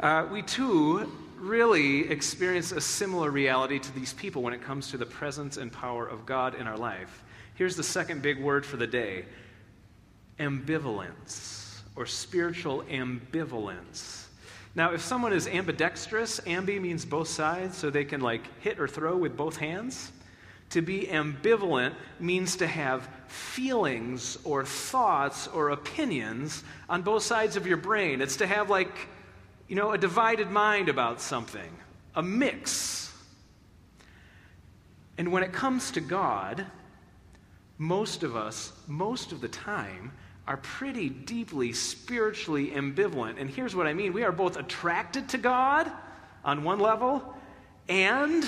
Uh, 0.00 0.26
we 0.30 0.42
too 0.42 1.10
really 1.38 2.10
experience 2.10 2.72
a 2.72 2.80
similar 2.80 3.30
reality 3.30 3.78
to 3.78 3.94
these 3.94 4.12
people 4.14 4.42
when 4.42 4.52
it 4.52 4.60
comes 4.60 4.90
to 4.90 4.98
the 4.98 5.06
presence 5.06 5.56
and 5.56 5.72
power 5.72 6.06
of 6.06 6.26
God 6.26 6.56
in 6.56 6.66
our 6.66 6.76
life. 6.76 7.22
Here's 7.54 7.76
the 7.76 7.84
second 7.84 8.20
big 8.20 8.40
word 8.40 8.66
for 8.66 8.76
the 8.76 8.86
day 8.86 9.26
ambivalence 10.38 11.80
or 11.96 12.06
spiritual 12.06 12.82
ambivalence. 12.84 14.26
Now, 14.74 14.94
if 14.94 15.02
someone 15.02 15.32
is 15.32 15.46
ambidextrous, 15.46 16.40
ambi 16.40 16.80
means 16.80 17.04
both 17.04 17.28
sides, 17.28 17.76
so 17.76 17.90
they 17.90 18.04
can 18.04 18.20
like 18.20 18.42
hit 18.60 18.80
or 18.80 18.88
throw 18.88 19.16
with 19.16 19.36
both 19.36 19.56
hands. 19.56 20.10
To 20.70 20.80
be 20.80 21.02
ambivalent 21.02 21.94
means 22.18 22.56
to 22.56 22.66
have 22.66 23.06
feelings 23.28 24.38
or 24.44 24.64
thoughts 24.64 25.46
or 25.48 25.70
opinions 25.70 26.64
on 26.88 27.02
both 27.02 27.22
sides 27.22 27.56
of 27.56 27.66
your 27.66 27.76
brain. 27.76 28.22
It's 28.22 28.36
to 28.36 28.46
have 28.46 28.70
like, 28.70 29.08
you 29.68 29.76
know, 29.76 29.92
a 29.92 29.98
divided 29.98 30.50
mind 30.50 30.88
about 30.88 31.20
something, 31.20 31.70
a 32.14 32.22
mix. 32.22 33.12
And 35.18 35.30
when 35.30 35.42
it 35.42 35.52
comes 35.52 35.90
to 35.90 36.00
God, 36.00 36.64
most 37.82 38.22
of 38.22 38.36
us, 38.36 38.72
most 38.86 39.32
of 39.32 39.40
the 39.40 39.48
time, 39.48 40.12
are 40.46 40.56
pretty 40.56 41.08
deeply 41.08 41.72
spiritually 41.72 42.70
ambivalent. 42.70 43.40
And 43.40 43.50
here's 43.50 43.74
what 43.74 43.88
I 43.88 43.92
mean 43.92 44.12
we 44.12 44.22
are 44.22 44.30
both 44.30 44.56
attracted 44.56 45.28
to 45.30 45.38
God 45.38 45.90
on 46.44 46.62
one 46.62 46.78
level, 46.78 47.34
and 47.88 48.44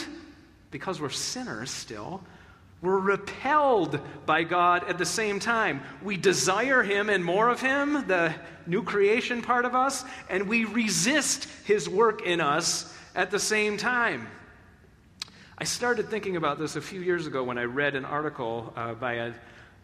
because 0.70 1.00
we're 1.00 1.10
sinners 1.10 1.70
still, 1.70 2.22
we're 2.80 2.98
repelled 2.98 3.98
by 4.24 4.44
God 4.44 4.84
at 4.88 4.98
the 4.98 5.06
same 5.06 5.40
time. 5.40 5.82
We 6.02 6.16
desire 6.16 6.84
Him 6.84 7.10
and 7.10 7.24
more 7.24 7.48
of 7.48 7.60
Him, 7.60 8.06
the 8.06 8.34
new 8.66 8.84
creation 8.84 9.42
part 9.42 9.64
of 9.64 9.74
us, 9.74 10.04
and 10.30 10.48
we 10.48 10.64
resist 10.64 11.48
His 11.64 11.88
work 11.88 12.22
in 12.22 12.40
us 12.40 12.92
at 13.16 13.32
the 13.32 13.40
same 13.40 13.78
time. 13.78 14.28
I 15.56 15.62
started 15.62 16.10
thinking 16.10 16.34
about 16.34 16.58
this 16.58 16.74
a 16.74 16.80
few 16.80 17.00
years 17.00 17.28
ago 17.28 17.44
when 17.44 17.58
I 17.58 17.62
read 17.62 17.94
an 17.94 18.04
article 18.04 18.72
uh, 18.74 18.94
by 18.94 19.14
a, 19.14 19.32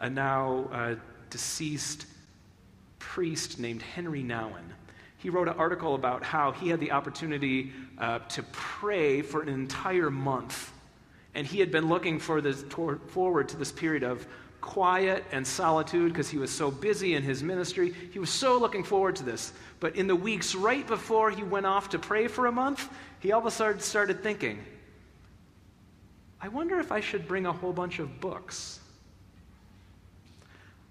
a 0.01 0.11
now 0.11 0.69
uh, 0.73 0.95
deceased 1.31 2.07
priest 2.99 3.61
named 3.61 3.81
Henri 3.83 4.25
Nouwen. 4.25 4.65
He 5.19 5.31
wrote 5.31 5.47
an 5.47 5.55
article 5.55 5.95
about 5.95 6.25
how 6.25 6.51
he 6.51 6.71
had 6.71 6.81
the 6.81 6.91
opportunity 6.91 7.71
uh, 7.99 8.19
to 8.31 8.43
pray 8.51 9.23
for 9.23 9.43
an 9.43 9.49
entire 9.49 10.11
month. 10.11 10.73
And 11.37 11.47
he 11.47 11.61
had 11.61 11.71
been 11.71 11.89
looking 11.89 12.19
for 12.19 12.41
this, 12.41 12.65
toward, 12.69 13.01
forward 13.03 13.49
to 13.51 13.57
this 13.57 13.71
period 13.71 14.03
of 14.03 14.27
quiet 14.61 15.25
and 15.31 15.47
solitude 15.47 16.13
because 16.13 16.29
he 16.29 16.39
was 16.39 16.51
so 16.51 16.73
busy 16.73 17.15
in 17.15 17.23
his 17.23 17.45
ministry. 17.45 17.95
He 18.13 18.19
was 18.19 18.31
so 18.31 18.59
looking 18.59 18.83
forward 18.83 19.15
to 19.17 19.23
this. 19.23 19.53
But 19.79 19.95
in 19.95 20.09
the 20.09 20.17
weeks 20.17 20.57
right 20.57 20.85
before 20.85 21.31
he 21.31 21.45
went 21.45 21.67
off 21.67 21.91
to 21.91 22.01
pray 22.01 22.27
for 22.27 22.47
a 22.47 22.53
month, 22.53 22.89
he 23.21 23.31
all 23.31 23.39
of 23.39 23.47
a 23.47 23.53
sudden 23.53 23.81
started 23.81 24.25
thinking, 24.25 24.59
I 26.43 26.49
wonder 26.49 26.81
if 26.81 26.91
I 26.91 27.01
should 27.01 27.29
bring 27.29 27.47
a 27.47 27.53
whole 27.53 27.73
bunch 27.73 27.99
of 27.99 28.21
books. 28.21 28.81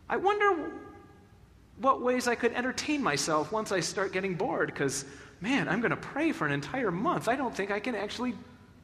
I 0.07 0.17
wonder 0.17 0.71
what 1.79 2.01
ways 2.01 2.27
I 2.27 2.35
could 2.35 2.53
entertain 2.53 3.01
myself 3.01 3.51
once 3.51 3.71
I 3.71 3.79
start 3.79 4.11
getting 4.11 4.35
bored, 4.35 4.67
because, 4.67 5.05
man, 5.41 5.67
I'm 5.67 5.81
going 5.81 5.91
to 5.91 5.97
pray 5.97 6.31
for 6.31 6.45
an 6.45 6.51
entire 6.51 6.91
month. 6.91 7.27
I 7.27 7.35
don't 7.35 7.55
think 7.55 7.71
I 7.71 7.79
can 7.79 7.95
actually 7.95 8.35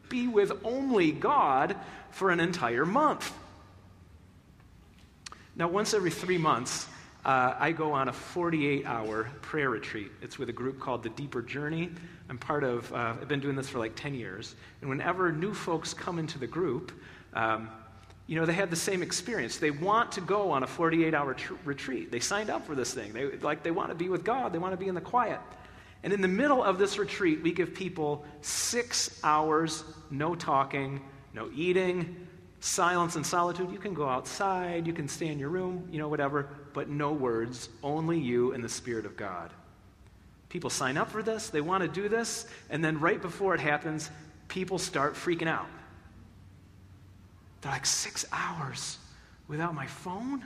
be 0.09 0.27
with 0.27 0.51
only 0.63 1.11
God 1.11 1.75
for 2.11 2.31
an 2.31 2.39
entire 2.39 2.85
month. 2.85 3.33
Now, 5.55 5.67
once 5.67 5.93
every 5.93 6.11
three 6.11 6.37
months, 6.37 6.87
uh, 7.25 7.55
I 7.59 7.71
go 7.71 7.91
on 7.91 8.07
a 8.07 8.13
48 8.13 8.85
hour 8.85 9.27
prayer 9.41 9.71
retreat. 9.71 10.11
It's 10.21 10.37
with 10.37 10.49
a 10.49 10.53
group 10.53 10.79
called 10.79 11.01
The 11.01 11.09
Deeper 11.09 11.41
Journey. 11.41 11.89
I'm 12.29 12.37
part 12.37 12.63
of, 12.63 12.91
uh, 12.93 13.15
I've 13.19 13.27
been 13.27 13.39
doing 13.39 13.55
this 13.55 13.67
for 13.67 13.79
like 13.79 13.95
10 13.95 14.13
years. 14.13 14.55
And 14.81 14.89
whenever 14.89 15.31
new 15.31 15.53
folks 15.53 15.93
come 15.93 16.19
into 16.19 16.37
the 16.37 16.45
group, 16.45 16.91
um, 17.33 17.69
you 18.27 18.39
know, 18.39 18.45
they 18.45 18.53
had 18.53 18.69
the 18.69 18.75
same 18.75 19.01
experience. 19.01 19.57
They 19.57 19.71
want 19.71 20.11
to 20.13 20.21
go 20.21 20.51
on 20.51 20.61
a 20.63 20.67
48 20.67 21.15
hour 21.15 21.33
tr- 21.33 21.55
retreat. 21.63 22.11
They 22.11 22.19
signed 22.19 22.51
up 22.51 22.65
for 22.65 22.75
this 22.75 22.93
thing. 22.93 23.11
They, 23.11 23.37
like, 23.37 23.63
they 23.63 23.71
want 23.71 23.89
to 23.89 23.95
be 23.95 24.07
with 24.07 24.23
God, 24.23 24.53
they 24.53 24.59
want 24.59 24.73
to 24.73 24.77
be 24.77 24.87
in 24.87 24.95
the 24.95 25.01
quiet. 25.01 25.39
And 26.03 26.13
in 26.13 26.21
the 26.21 26.27
middle 26.27 26.63
of 26.63 26.77
this 26.77 26.99
retreat, 26.99 27.41
we 27.41 27.51
give 27.51 27.73
people 27.73 28.23
six 28.41 29.19
hours, 29.23 29.83
no 30.11 30.35
talking, 30.35 31.01
no 31.33 31.49
eating, 31.55 32.24
silence 32.59 33.15
and 33.15 33.25
solitude. 33.25 33.71
You 33.71 33.77
can 33.77 33.93
go 33.93 34.07
outside, 34.07 34.87
you 34.87 34.93
can 34.93 35.07
stay 35.07 35.27
in 35.27 35.39
your 35.39 35.49
room, 35.49 35.87
you 35.91 35.99
know, 35.99 36.07
whatever, 36.07 36.49
but 36.73 36.89
no 36.89 37.11
words, 37.11 37.69
only 37.83 38.19
you 38.19 38.53
and 38.53 38.63
the 38.63 38.69
Spirit 38.69 39.05
of 39.05 39.15
God. 39.15 39.51
People 40.49 40.69
sign 40.69 40.97
up 40.97 41.11
for 41.11 41.21
this, 41.21 41.49
they 41.49 41.61
want 41.61 41.81
to 41.83 41.87
do 41.87 42.07
this, 42.07 42.47
and 42.69 42.83
then 42.83 42.99
right 42.99 43.21
before 43.21 43.53
it 43.53 43.59
happens, 43.59 44.09
people 44.47 44.77
start 44.77 45.15
freaking 45.15 45.47
out. 45.47 45.67
They're 47.61 47.71
like, 47.71 47.85
six 47.85 48.25
hours 48.31 48.99
without 49.47 49.73
my 49.73 49.87
phone? 49.87 50.43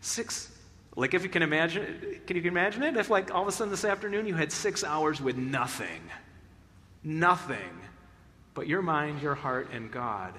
Six, 0.00 0.50
like 0.96 1.14
if 1.14 1.22
you 1.22 1.28
can 1.28 1.42
imagine, 1.42 2.20
can 2.26 2.36
you 2.36 2.42
imagine 2.42 2.82
it? 2.82 2.96
If 2.96 3.10
like 3.10 3.34
all 3.34 3.42
of 3.42 3.48
a 3.48 3.52
sudden 3.52 3.70
this 3.70 3.84
afternoon 3.84 4.26
you 4.26 4.34
had 4.34 4.52
six 4.52 4.84
hours 4.84 5.20
with 5.20 5.36
nothing, 5.36 6.02
nothing 7.02 7.80
but 8.54 8.68
your 8.68 8.82
mind, 8.82 9.20
your 9.20 9.34
heart, 9.34 9.68
and 9.72 9.90
God. 9.90 10.32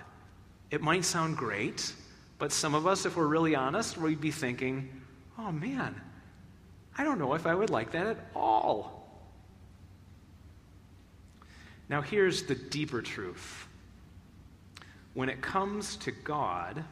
It 0.72 0.82
might 0.82 1.06
sound 1.06 1.38
great, 1.38 1.94
but 2.38 2.52
some 2.52 2.76
of 2.76 2.88
us, 2.88 3.06
if 3.06 3.16
we're 3.16 3.28
really 3.28 3.56
honest, 3.56 3.98
we'd 3.98 4.22
be 4.22 4.32
thinking, 4.32 4.90
oh 5.38 5.52
man, 5.52 6.00
I 6.98 7.04
don't 7.04 7.20
know 7.20 7.34
if 7.34 7.46
I 7.46 7.54
would 7.54 7.70
like 7.70 7.92
that 7.92 8.08
at 8.08 8.18
all. 8.36 8.96
Now, 11.88 12.02
here's 12.02 12.44
the 12.44 12.56
deeper 12.56 13.02
truth 13.02 13.68
when 15.14 15.30
it 15.30 15.42
comes 15.42 15.96
to 15.98 16.12
God, 16.12 16.84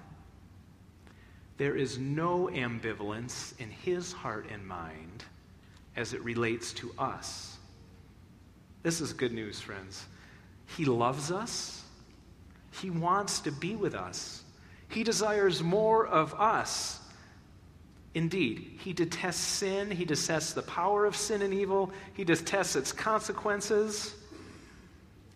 there 1.57 1.75
is 1.75 1.97
no 1.97 2.49
ambivalence 2.53 3.59
in 3.59 3.69
his 3.69 4.13
heart 4.13 4.47
and 4.49 4.65
mind 4.65 5.25
as 5.95 6.13
it 6.13 6.23
relates 6.23 6.73
to 6.73 6.91
us. 6.97 7.57
This 8.81 9.01
is 9.01 9.13
good 9.13 9.33
news, 9.33 9.59
friends. 9.59 10.05
He 10.77 10.85
loves 10.85 11.31
us, 11.31 11.82
he 12.81 12.89
wants 12.89 13.39
to 13.41 13.51
be 13.51 13.75
with 13.75 13.95
us, 13.95 14.43
he 14.89 15.03
desires 15.03 15.61
more 15.63 16.05
of 16.05 16.33
us. 16.35 16.99
Indeed, 18.15 18.77
he 18.79 18.93
detests 18.93 19.41
sin, 19.41 19.89
he 19.89 20.05
detests 20.05 20.53
the 20.53 20.61
power 20.61 21.05
of 21.05 21.15
sin 21.15 21.41
and 21.41 21.53
evil, 21.53 21.91
he 22.13 22.23
detests 22.23 22.75
its 22.75 22.91
consequences. 22.91 24.13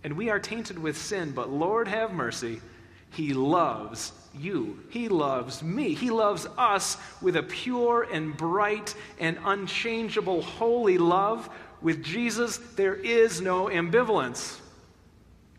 And 0.04 0.16
we 0.16 0.30
are 0.30 0.40
tainted 0.40 0.78
with 0.78 0.96
sin, 0.96 1.32
but 1.32 1.50
Lord 1.50 1.88
have 1.88 2.14
mercy. 2.14 2.62
He 3.10 3.34
loves 3.34 4.12
you. 4.38 4.80
He 4.90 5.10
loves 5.10 5.64
me. 5.64 5.96
He 5.96 6.12
loves 6.12 6.48
us 6.58 6.98
with 7.22 7.36
a 7.36 7.44
pure 7.44 8.04
and 8.04 8.36
bright 8.38 8.94
and 9.20 9.40
unchangeable 9.44 10.42
holy 10.42 10.98
love. 10.98 11.50
With 11.82 12.04
Jesus, 12.04 12.58
there 12.76 12.96
is 12.96 13.42
no 13.42 13.66
ambivalence. 13.66 14.60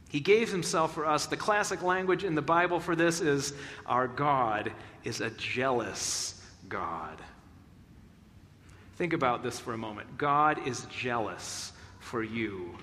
He 0.08 0.20
gave 0.20 0.50
himself 0.50 0.94
for 0.94 1.06
us. 1.06 1.26
The 1.26 1.36
classic 1.36 1.82
language 1.82 2.24
in 2.24 2.34
the 2.34 2.42
Bible 2.42 2.80
for 2.80 2.96
this 2.96 3.20
is 3.20 3.52
our 3.86 4.08
God 4.08 4.72
is 5.04 5.20
a 5.20 5.30
jealous 5.30 6.42
God. 6.68 7.18
Think 8.96 9.12
about 9.12 9.42
this 9.42 9.60
for 9.60 9.74
a 9.74 9.78
moment. 9.78 10.18
God 10.18 10.66
is 10.66 10.86
jealous 10.86 11.72
for 12.00 12.22
you 12.22 12.74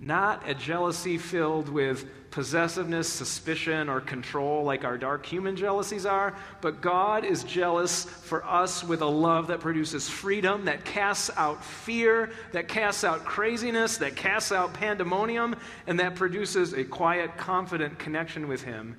not 0.00 0.48
a 0.48 0.54
jealousy 0.54 1.18
filled 1.18 1.68
with 1.68 2.06
possessiveness, 2.30 3.08
suspicion, 3.08 3.88
or 3.88 4.00
control 4.00 4.64
like 4.64 4.84
our 4.84 4.98
dark 4.98 5.24
human 5.24 5.56
jealousies 5.56 6.06
are, 6.06 6.36
but 6.60 6.80
God 6.80 7.24
is 7.24 7.44
jealous 7.44 8.04
for 8.04 8.44
us 8.44 8.84
with 8.84 9.00
a 9.00 9.06
love 9.06 9.46
that 9.48 9.60
produces 9.60 10.08
freedom, 10.08 10.66
that 10.66 10.84
casts 10.84 11.30
out 11.36 11.64
fear, 11.64 12.30
that 12.52 12.68
casts 12.68 13.04
out 13.04 13.24
craziness, 13.24 13.98
that 13.98 14.16
casts 14.16 14.52
out 14.52 14.74
pandemonium, 14.74 15.56
and 15.86 16.00
that 16.00 16.14
produces 16.14 16.72
a 16.72 16.84
quiet, 16.84 17.36
confident 17.36 17.98
connection 17.98 18.48
with 18.48 18.62
Him. 18.62 18.96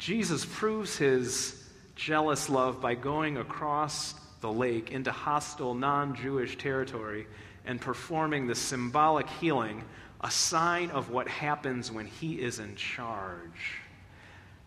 Jesus 0.00 0.46
proves 0.46 0.96
his 0.96 1.62
jealous 1.94 2.48
love 2.48 2.80
by 2.80 2.94
going 2.94 3.36
across 3.36 4.14
the 4.40 4.52
lake 4.52 4.90
into 4.90 5.12
hostile 5.12 5.74
non 5.74 6.14
Jewish 6.14 6.56
territory 6.56 7.26
and 7.64 7.80
performing 7.80 8.46
the 8.46 8.54
symbolic 8.54 9.28
healing, 9.28 9.84
a 10.22 10.30
sign 10.30 10.90
of 10.90 11.10
what 11.10 11.28
happens 11.28 11.92
when 11.92 12.06
he 12.06 12.40
is 12.40 12.58
in 12.58 12.74
charge. 12.76 13.78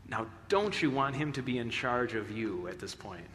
Now, 0.07 0.27
don't 0.47 0.79
you 0.81 0.91
want 0.91 1.15
him 1.15 1.31
to 1.33 1.41
be 1.41 1.57
in 1.57 1.69
charge 1.69 2.13
of 2.13 2.29
you 2.29 2.67
at 2.67 2.79
this 2.79 2.93
point? 2.93 3.25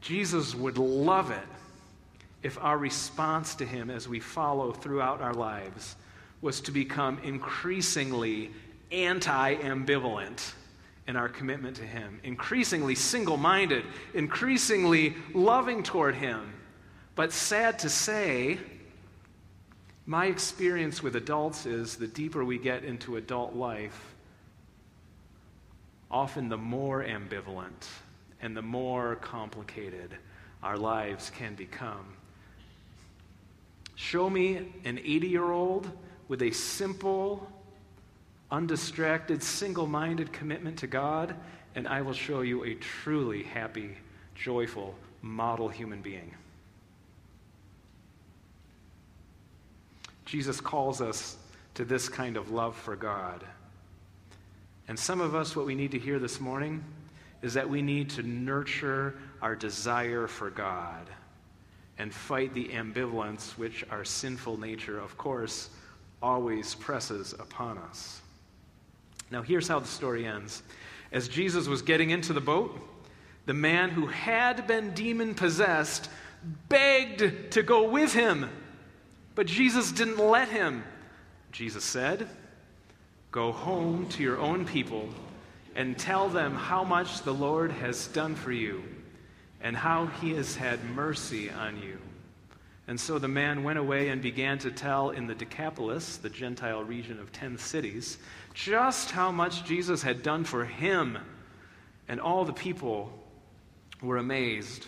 Jesus 0.00 0.54
would 0.54 0.76
love 0.76 1.30
it 1.30 1.46
if 2.42 2.62
our 2.62 2.76
response 2.76 3.54
to 3.54 3.64
him 3.64 3.88
as 3.88 4.06
we 4.06 4.20
follow 4.20 4.72
throughout 4.72 5.22
our 5.22 5.32
lives 5.32 5.96
was 6.42 6.60
to 6.60 6.70
become 6.70 7.18
increasingly 7.24 8.50
anti 8.92 9.54
ambivalent 9.54 10.52
in 11.06 11.16
our 11.16 11.28
commitment 11.28 11.76
to 11.76 11.82
Him, 11.82 12.20
increasingly 12.24 12.94
single 12.94 13.36
minded, 13.36 13.84
increasingly 14.14 15.14
loving 15.34 15.82
toward 15.82 16.14
Him. 16.14 16.52
But 17.14 17.32
sad 17.32 17.78
to 17.80 17.88
say, 17.88 18.58
my 20.06 20.26
experience 20.26 21.02
with 21.02 21.16
adults 21.16 21.66
is 21.66 21.96
the 21.96 22.06
deeper 22.06 22.44
we 22.44 22.58
get 22.58 22.84
into 22.84 23.16
adult 23.16 23.54
life, 23.54 24.14
often 26.10 26.48
the 26.48 26.58
more 26.58 27.02
ambivalent 27.04 27.86
and 28.40 28.56
the 28.56 28.62
more 28.62 29.16
complicated 29.16 30.14
our 30.62 30.76
lives 30.76 31.30
can 31.30 31.54
become. 31.54 32.04
Show 33.94 34.28
me 34.28 34.72
an 34.84 34.98
80 34.98 35.28
year 35.28 35.50
old 35.50 35.90
with 36.28 36.42
a 36.42 36.50
simple, 36.50 37.50
undistracted, 38.54 39.42
single 39.42 39.88
minded 39.88 40.32
commitment 40.32 40.78
to 40.78 40.86
God, 40.86 41.34
and 41.74 41.88
I 41.88 42.02
will 42.02 42.12
show 42.12 42.42
you 42.42 42.64
a 42.64 42.74
truly 42.74 43.42
happy, 43.42 43.96
joyful, 44.36 44.94
model 45.22 45.68
human 45.68 46.00
being. 46.00 46.32
Jesus 50.24 50.60
calls 50.60 51.00
us 51.00 51.36
to 51.74 51.84
this 51.84 52.08
kind 52.08 52.36
of 52.36 52.52
love 52.52 52.76
for 52.76 52.94
God. 52.94 53.42
And 54.86 54.96
some 54.96 55.20
of 55.20 55.34
us, 55.34 55.56
what 55.56 55.66
we 55.66 55.74
need 55.74 55.90
to 55.90 55.98
hear 55.98 56.20
this 56.20 56.40
morning 56.40 56.84
is 57.42 57.54
that 57.54 57.68
we 57.68 57.82
need 57.82 58.08
to 58.10 58.22
nurture 58.22 59.16
our 59.42 59.56
desire 59.56 60.28
for 60.28 60.50
God 60.50 61.10
and 61.98 62.14
fight 62.14 62.54
the 62.54 62.68
ambivalence 62.68 63.58
which 63.58 63.84
our 63.90 64.04
sinful 64.04 64.60
nature, 64.60 65.00
of 65.00 65.18
course, 65.18 65.70
always 66.22 66.76
presses 66.76 67.32
upon 67.32 67.78
us. 67.78 68.20
Now, 69.30 69.42
here's 69.42 69.68
how 69.68 69.80
the 69.80 69.86
story 69.86 70.26
ends. 70.26 70.62
As 71.12 71.28
Jesus 71.28 71.68
was 71.68 71.82
getting 71.82 72.10
into 72.10 72.32
the 72.32 72.40
boat, 72.40 72.78
the 73.46 73.54
man 73.54 73.90
who 73.90 74.06
had 74.06 74.66
been 74.66 74.94
demon 74.94 75.34
possessed 75.34 76.08
begged 76.68 77.52
to 77.52 77.62
go 77.62 77.88
with 77.88 78.12
him, 78.12 78.50
but 79.34 79.46
Jesus 79.46 79.92
didn't 79.92 80.18
let 80.18 80.48
him. 80.48 80.84
Jesus 81.52 81.84
said, 81.84 82.28
Go 83.30 83.52
home 83.52 84.08
to 84.10 84.22
your 84.22 84.38
own 84.38 84.64
people 84.64 85.08
and 85.74 85.98
tell 85.98 86.28
them 86.28 86.54
how 86.54 86.84
much 86.84 87.22
the 87.22 87.34
Lord 87.34 87.72
has 87.72 88.06
done 88.08 88.34
for 88.34 88.52
you 88.52 88.84
and 89.60 89.76
how 89.76 90.06
he 90.06 90.34
has 90.34 90.54
had 90.54 90.84
mercy 90.84 91.50
on 91.50 91.80
you. 91.82 91.98
And 92.86 93.00
so 93.00 93.18
the 93.18 93.28
man 93.28 93.64
went 93.64 93.78
away 93.78 94.10
and 94.10 94.20
began 94.20 94.58
to 94.58 94.70
tell 94.70 95.10
in 95.10 95.26
the 95.26 95.34
Decapolis, 95.34 96.18
the 96.18 96.28
Gentile 96.28 96.84
region 96.84 97.18
of 97.18 97.32
ten 97.32 97.56
cities, 97.56 98.18
just 98.54 99.10
how 99.10 99.30
much 99.30 99.64
Jesus 99.64 100.02
had 100.02 100.22
done 100.22 100.44
for 100.44 100.64
him. 100.64 101.18
And 102.08 102.20
all 102.20 102.44
the 102.44 102.52
people 102.52 103.12
were 104.00 104.16
amazed. 104.16 104.86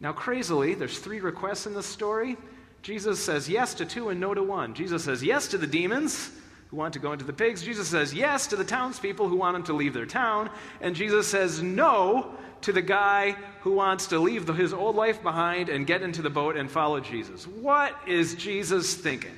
Now, 0.00 0.12
crazily, 0.12 0.74
there's 0.74 0.98
three 0.98 1.20
requests 1.20 1.66
in 1.66 1.74
this 1.74 1.86
story. 1.86 2.36
Jesus 2.82 3.22
says 3.22 3.48
yes 3.48 3.74
to 3.74 3.84
two 3.84 4.08
and 4.08 4.20
no 4.20 4.34
to 4.34 4.42
one. 4.42 4.74
Jesus 4.74 5.04
says 5.04 5.22
yes 5.22 5.48
to 5.48 5.58
the 5.58 5.66
demons 5.66 6.30
who 6.68 6.76
want 6.76 6.92
to 6.94 7.00
go 7.00 7.12
into 7.12 7.24
the 7.24 7.32
pigs. 7.32 7.62
Jesus 7.62 7.88
says 7.88 8.14
yes 8.14 8.46
to 8.48 8.56
the 8.56 8.64
townspeople 8.64 9.28
who 9.28 9.36
want 9.36 9.56
him 9.56 9.62
to 9.64 9.72
leave 9.72 9.94
their 9.94 10.06
town. 10.06 10.50
And 10.80 10.94
Jesus 10.94 11.26
says 11.26 11.62
no 11.62 12.34
to 12.62 12.72
the 12.72 12.82
guy 12.82 13.36
who 13.60 13.72
wants 13.72 14.06
to 14.08 14.18
leave 14.18 14.46
the, 14.46 14.52
his 14.52 14.72
old 14.72 14.94
life 14.94 15.22
behind 15.22 15.68
and 15.68 15.86
get 15.86 16.02
into 16.02 16.22
the 16.22 16.30
boat 16.30 16.56
and 16.56 16.70
follow 16.70 17.00
Jesus. 17.00 17.46
What 17.46 17.96
is 18.06 18.34
Jesus 18.34 18.94
thinking? 18.94 19.34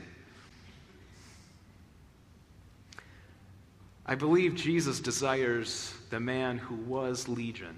I 4.10 4.16
believe 4.16 4.56
Jesus 4.56 4.98
desires 4.98 5.94
the 6.10 6.18
man 6.18 6.58
who 6.58 6.74
was 6.74 7.28
Legion 7.28 7.76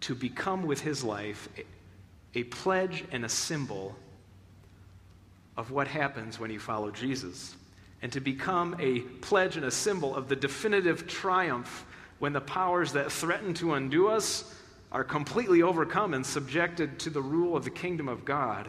to 0.00 0.14
become 0.14 0.62
with 0.62 0.80
his 0.80 1.04
life 1.04 1.50
a, 1.58 2.38
a 2.38 2.44
pledge 2.44 3.04
and 3.12 3.26
a 3.26 3.28
symbol 3.28 3.94
of 5.58 5.70
what 5.70 5.86
happens 5.86 6.40
when 6.40 6.50
you 6.50 6.58
follow 6.58 6.90
Jesus, 6.90 7.56
and 8.00 8.10
to 8.10 8.20
become 8.20 8.74
a 8.80 9.00
pledge 9.20 9.56
and 9.56 9.66
a 9.66 9.70
symbol 9.70 10.16
of 10.16 10.30
the 10.30 10.36
definitive 10.36 11.06
triumph 11.06 11.84
when 12.18 12.32
the 12.32 12.40
powers 12.40 12.94
that 12.94 13.12
threaten 13.12 13.52
to 13.52 13.74
undo 13.74 14.08
us 14.08 14.54
are 14.90 15.04
completely 15.04 15.60
overcome 15.60 16.14
and 16.14 16.24
subjected 16.24 16.98
to 17.00 17.10
the 17.10 17.20
rule 17.20 17.54
of 17.54 17.64
the 17.64 17.70
kingdom 17.70 18.08
of 18.08 18.24
God. 18.24 18.66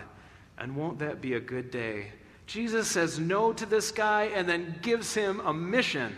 And 0.58 0.76
won't 0.76 1.00
that 1.00 1.22
be 1.22 1.36
a 1.36 1.40
good 1.40 1.72
day? 1.72 2.08
Jesus 2.50 2.88
says 2.88 3.20
no 3.20 3.54
to 3.54 3.66
this 3.68 3.92
guy 3.92 4.24
and 4.24 4.50
then 4.50 4.80
gives 4.82 5.14
him 5.14 5.40
a 5.42 5.54
mission. 5.54 6.16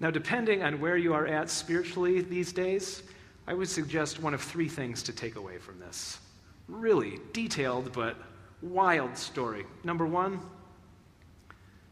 Now, 0.00 0.10
depending 0.10 0.64
on 0.64 0.80
where 0.80 0.96
you 0.96 1.14
are 1.14 1.28
at 1.28 1.48
spiritually 1.48 2.22
these 2.22 2.52
days, 2.52 3.04
I 3.46 3.54
would 3.54 3.68
suggest 3.68 4.20
one 4.20 4.34
of 4.34 4.42
three 4.42 4.68
things 4.68 5.04
to 5.04 5.12
take 5.12 5.36
away 5.36 5.58
from 5.58 5.78
this 5.78 6.18
really 6.66 7.20
detailed 7.32 7.92
but 7.92 8.16
wild 8.60 9.16
story. 9.16 9.66
Number 9.84 10.06
one, 10.06 10.40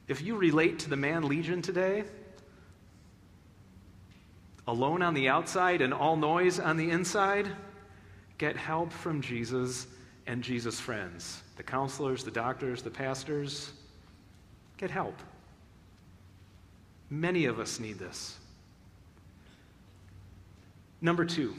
if 0.08 0.22
you 0.22 0.36
relate 0.36 0.80
to 0.80 0.90
the 0.90 0.96
man 0.96 1.28
Legion 1.28 1.62
today, 1.62 2.02
alone 4.66 5.00
on 5.00 5.14
the 5.14 5.28
outside 5.28 5.80
and 5.80 5.94
all 5.94 6.16
noise 6.16 6.58
on 6.58 6.76
the 6.76 6.90
inside, 6.90 7.48
get 8.36 8.56
help 8.56 8.92
from 8.92 9.20
Jesus 9.20 9.86
and 10.30 10.44
Jesus' 10.44 10.78
friends 10.78 11.42
the 11.56 11.62
counselors, 11.64 12.22
the 12.22 12.30
doctors, 12.30 12.82
the 12.82 12.90
pastors. 12.90 13.72
Get 14.78 14.90
help. 14.90 15.18
Many 17.10 17.46
of 17.46 17.58
us 17.58 17.80
need 17.80 17.98
this. 17.98 18.38
Number 21.00 21.24
two, 21.24 21.54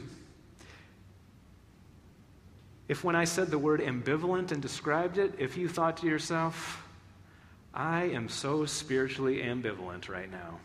if 2.88 3.04
when 3.04 3.14
I 3.14 3.24
said 3.24 3.50
the 3.50 3.58
word 3.58 3.80
ambivalent 3.80 4.52
and 4.52 4.62
described 4.62 5.18
it, 5.18 5.34
if 5.38 5.58
you 5.58 5.68
thought 5.68 5.98
to 5.98 6.06
yourself, 6.06 6.82
I 7.74 8.04
am 8.04 8.28
so 8.28 8.64
spiritually 8.64 9.42
ambivalent 9.42 10.08
right 10.08 10.30
now, 10.30 10.58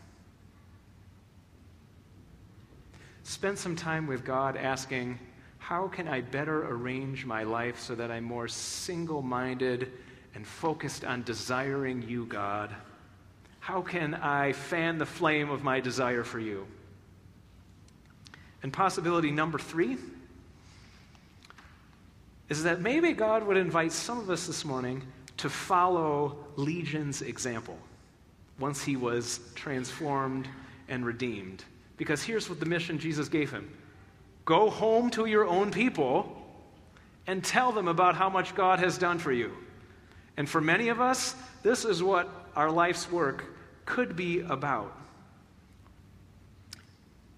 spend 3.23 3.59
some 3.59 3.75
time 3.75 4.07
with 4.07 4.23
God 4.23 4.55
asking, 4.55 5.19
How 5.67 5.89
can 5.89 6.07
I 6.07 6.21
better 6.21 6.65
arrange 6.65 7.25
my 7.25 7.43
life 7.43 7.77
so 7.77 7.93
that 7.95 8.09
I'm 8.09 8.23
more 8.23 8.47
single 8.47 9.21
minded 9.21 9.91
and 10.33 10.47
focused 10.47 11.03
on 11.03 11.23
desiring 11.23 12.03
you, 12.07 12.25
God? 12.25 12.73
How 13.59 13.81
can 13.81 14.13
I 14.13 14.53
fan 14.53 14.97
the 14.97 15.05
flame 15.05 15.49
of 15.49 15.65
my 15.65 15.81
desire 15.81 16.23
for 16.23 16.39
you? 16.39 16.65
And 18.63 18.71
possibility 18.71 19.29
number 19.29 19.59
three 19.59 19.97
is 22.47 22.63
that 22.63 22.79
maybe 22.79 23.11
God 23.11 23.45
would 23.45 23.57
invite 23.57 23.91
some 23.91 24.19
of 24.19 24.29
us 24.29 24.47
this 24.47 24.63
morning 24.63 25.03
to 25.35 25.49
follow 25.49 26.37
Legion's 26.55 27.21
example 27.21 27.77
once 28.57 28.85
he 28.85 28.95
was 28.95 29.41
transformed 29.53 30.47
and 30.87 31.05
redeemed. 31.05 31.65
Because 31.97 32.23
here's 32.23 32.47
what 32.47 32.61
the 32.61 32.65
mission 32.65 32.97
Jesus 32.97 33.27
gave 33.27 33.51
him 33.51 33.69
go 34.47 34.69
home 34.69 35.09
to 35.09 35.25
your 35.25 35.45
own 35.45 35.71
people 35.71 36.33
and 37.27 37.43
tell 37.43 37.73
them 37.73 37.89
about 37.89 38.15
how 38.15 38.29
much 38.29 38.55
God 38.55 38.79
has 38.79 38.97
done 38.97 39.19
for 39.19 39.31
you. 39.31 39.51
And 40.37 40.49
for 40.49 40.61
many 40.61 40.87
of 40.87 41.01
us, 41.01 41.35
this 41.63 41.83
is 41.83 42.01
what 42.01 42.29
our 42.55 42.71
life's 42.71 43.11
work 43.11 43.43
could 43.85 44.15
be 44.15 44.39
about. 44.39 44.97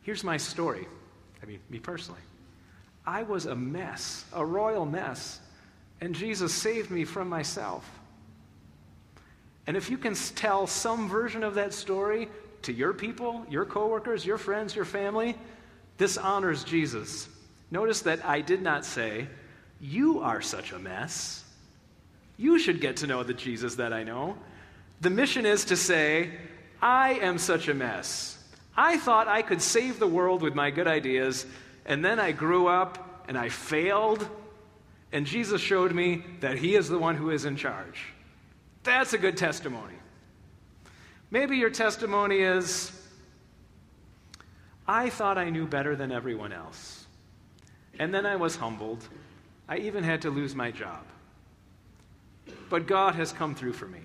Here's 0.04 0.24
my 0.24 0.38
story. 0.38 0.88
I 1.41 1.48
mean, 1.48 1.60
me 1.69 1.80
personally. 1.80 2.22
I 3.08 3.24
was 3.24 3.48
a 3.48 3.56
mess, 3.56 4.24
a 4.32 4.45
royal 4.45 4.86
mess, 4.86 5.39
and 6.02 6.13
Jesus 6.13 6.54
saved 6.54 6.91
me 6.91 7.06
from 7.06 7.28
myself. 7.28 7.89
And 9.65 9.76
if 9.76 9.89
you 9.89 9.98
can 9.98 10.13
tell 10.13 10.67
some 10.67 11.10
version 11.10 11.43
of 11.43 11.56
that 11.56 11.74
story 11.74 12.30
to 12.63 12.74
your 12.74 12.93
people, 12.93 13.48
your 13.50 13.65
coworkers, 13.65 14.24
your 14.24 14.38
friends, 14.38 14.76
your 14.76 14.86
family, 14.86 15.36
this 15.99 16.17
honors 16.17 16.63
Jesus. 16.63 17.29
Notice 17.69 18.01
that 18.01 18.25
I 18.25 18.41
did 18.41 18.63
not 18.63 18.83
say, 18.83 19.27
You 19.79 20.21
are 20.21 20.41
such 20.41 20.71
a 20.71 20.79
mess. 20.79 21.43
You 22.38 22.57
should 22.57 22.81
get 22.81 22.97
to 22.97 23.07
know 23.07 23.21
the 23.21 23.33
Jesus 23.33 23.75
that 23.75 23.93
I 23.93 24.03
know. 24.03 24.38
The 25.01 25.09
mission 25.09 25.45
is 25.45 25.65
to 25.65 25.75
say, 25.75 26.31
I 26.81 27.13
am 27.15 27.38
such 27.38 27.67
a 27.67 27.73
mess. 27.73 28.41
I 28.75 28.97
thought 28.97 29.27
I 29.27 29.41
could 29.41 29.62
save 29.62 29.99
the 29.99 30.07
world 30.07 30.41
with 30.41 30.55
my 30.55 30.71
good 30.71 30.88
ideas, 30.88 31.45
and 31.85 32.03
then 32.03 32.17
I 32.17 32.31
grew 32.31 32.67
up 32.67 33.25
and 33.27 33.38
I 33.38 33.49
failed, 33.49 34.27
and 35.12 35.25
Jesus 35.25 35.62
showed 35.62 35.93
me 35.93 36.23
that 36.39 36.57
He 36.57 36.75
is 36.75 36.88
the 36.88 36.97
one 36.97 37.15
who 37.15 37.29
is 37.29 37.43
in 37.43 37.57
charge. 37.57 38.05
That's 38.83 39.13
a 39.13 39.17
good 39.17 39.35
testimony. 39.35 39.95
Maybe 41.29 41.57
your 41.57 41.69
testimony 41.69 42.38
is 42.38 42.91
I 44.89 45.12
thought 45.12 45.38
I 45.38 45.52
knew 45.52 45.67
better 45.67 45.95
than 45.95 46.12
everyone 46.12 46.52
else. 46.52 47.06
And 47.99 48.12
then 48.12 48.25
I 48.25 48.38
was 48.38 48.56
humbled. 48.56 49.08
I 49.67 49.78
even 49.78 50.04
had 50.04 50.23
to 50.23 50.32
lose 50.32 50.56
my 50.56 50.71
job. 50.71 51.06
But 52.71 52.88
God 52.88 53.13
has 53.13 53.32
come 53.32 53.54
through 53.54 53.73
for 53.73 53.88
me. 53.88 54.02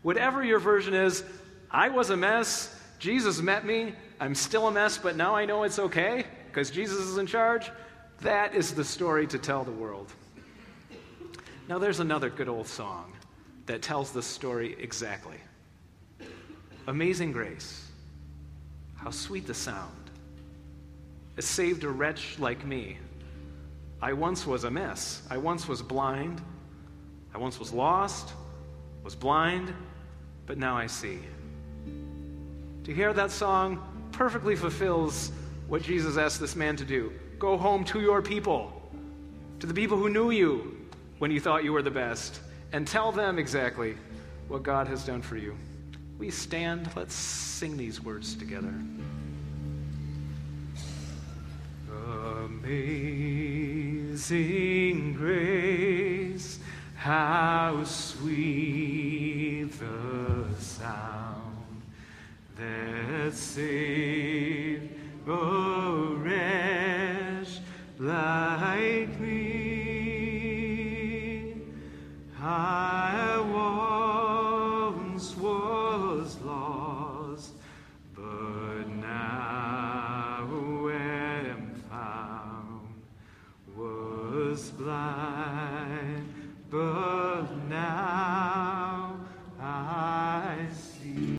Whatever 0.00 0.42
your 0.42 0.58
version 0.58 0.94
is, 0.94 1.22
I 1.70 1.90
was 1.90 2.08
a 2.08 2.16
mess. 2.16 2.74
Jesus 2.98 3.42
met 3.42 3.66
me. 3.66 3.92
I'm 4.18 4.34
still 4.34 4.68
a 4.68 4.72
mess, 4.72 4.96
but 4.96 5.16
now 5.16 5.34
I 5.34 5.44
know 5.44 5.64
it's 5.64 5.78
okay 5.78 6.24
because 6.46 6.70
Jesus 6.70 7.00
is 7.00 7.18
in 7.18 7.26
charge. 7.26 7.70
That 8.22 8.54
is 8.54 8.72
the 8.72 8.84
story 8.84 9.26
to 9.26 9.38
tell 9.38 9.64
the 9.64 9.70
world. 9.70 10.10
Now, 11.68 11.78
there's 11.78 12.00
another 12.00 12.30
good 12.30 12.48
old 12.48 12.66
song 12.66 13.12
that 13.66 13.82
tells 13.82 14.12
the 14.12 14.22
story 14.22 14.76
exactly 14.80 15.36
Amazing 16.86 17.32
Grace. 17.32 17.89
How 19.02 19.10
sweet 19.10 19.46
the 19.46 19.54
sound. 19.54 20.10
It 21.36 21.44
saved 21.44 21.84
a 21.84 21.88
wretch 21.88 22.38
like 22.38 22.64
me. 22.66 22.98
I 24.02 24.12
once 24.12 24.46
was 24.46 24.64
a 24.64 24.70
mess. 24.70 25.22
I 25.30 25.38
once 25.38 25.66
was 25.66 25.80
blind. 25.82 26.42
I 27.34 27.38
once 27.38 27.58
was 27.58 27.72
lost, 27.72 28.32
was 29.04 29.14
blind, 29.14 29.72
but 30.46 30.58
now 30.58 30.76
I 30.76 30.86
see. 30.86 31.20
To 32.84 32.94
hear 32.94 33.12
that 33.12 33.30
song 33.30 33.82
perfectly 34.12 34.56
fulfills 34.56 35.32
what 35.68 35.82
Jesus 35.82 36.16
asked 36.16 36.40
this 36.40 36.56
man 36.56 36.76
to 36.76 36.84
do 36.84 37.12
go 37.38 37.56
home 37.56 37.84
to 37.84 38.00
your 38.02 38.20
people, 38.20 38.70
to 39.60 39.66
the 39.66 39.72
people 39.72 39.96
who 39.96 40.10
knew 40.10 40.30
you 40.30 40.76
when 41.18 41.30
you 41.30 41.40
thought 41.40 41.64
you 41.64 41.72
were 41.72 41.80
the 41.80 41.90
best, 41.90 42.40
and 42.72 42.86
tell 42.86 43.12
them 43.12 43.38
exactly 43.38 43.96
what 44.48 44.62
God 44.62 44.86
has 44.88 45.06
done 45.06 45.22
for 45.22 45.36
you. 45.38 45.56
We 46.20 46.30
stand, 46.30 46.88
let's 46.94 47.14
sing 47.14 47.78
these 47.78 48.04
words 48.04 48.34
together. 48.34 48.74
Amazing 52.44 53.94
grace, 55.14 56.58
how 56.94 57.82
sweet 57.84 59.70
the 59.78 60.44
sound 60.58 61.80
that 62.58 63.32
saved 63.32 64.90
a 65.26 66.16
wretch 66.18 67.60
like 67.98 69.18
me. 69.20 69.70
I 72.42 72.99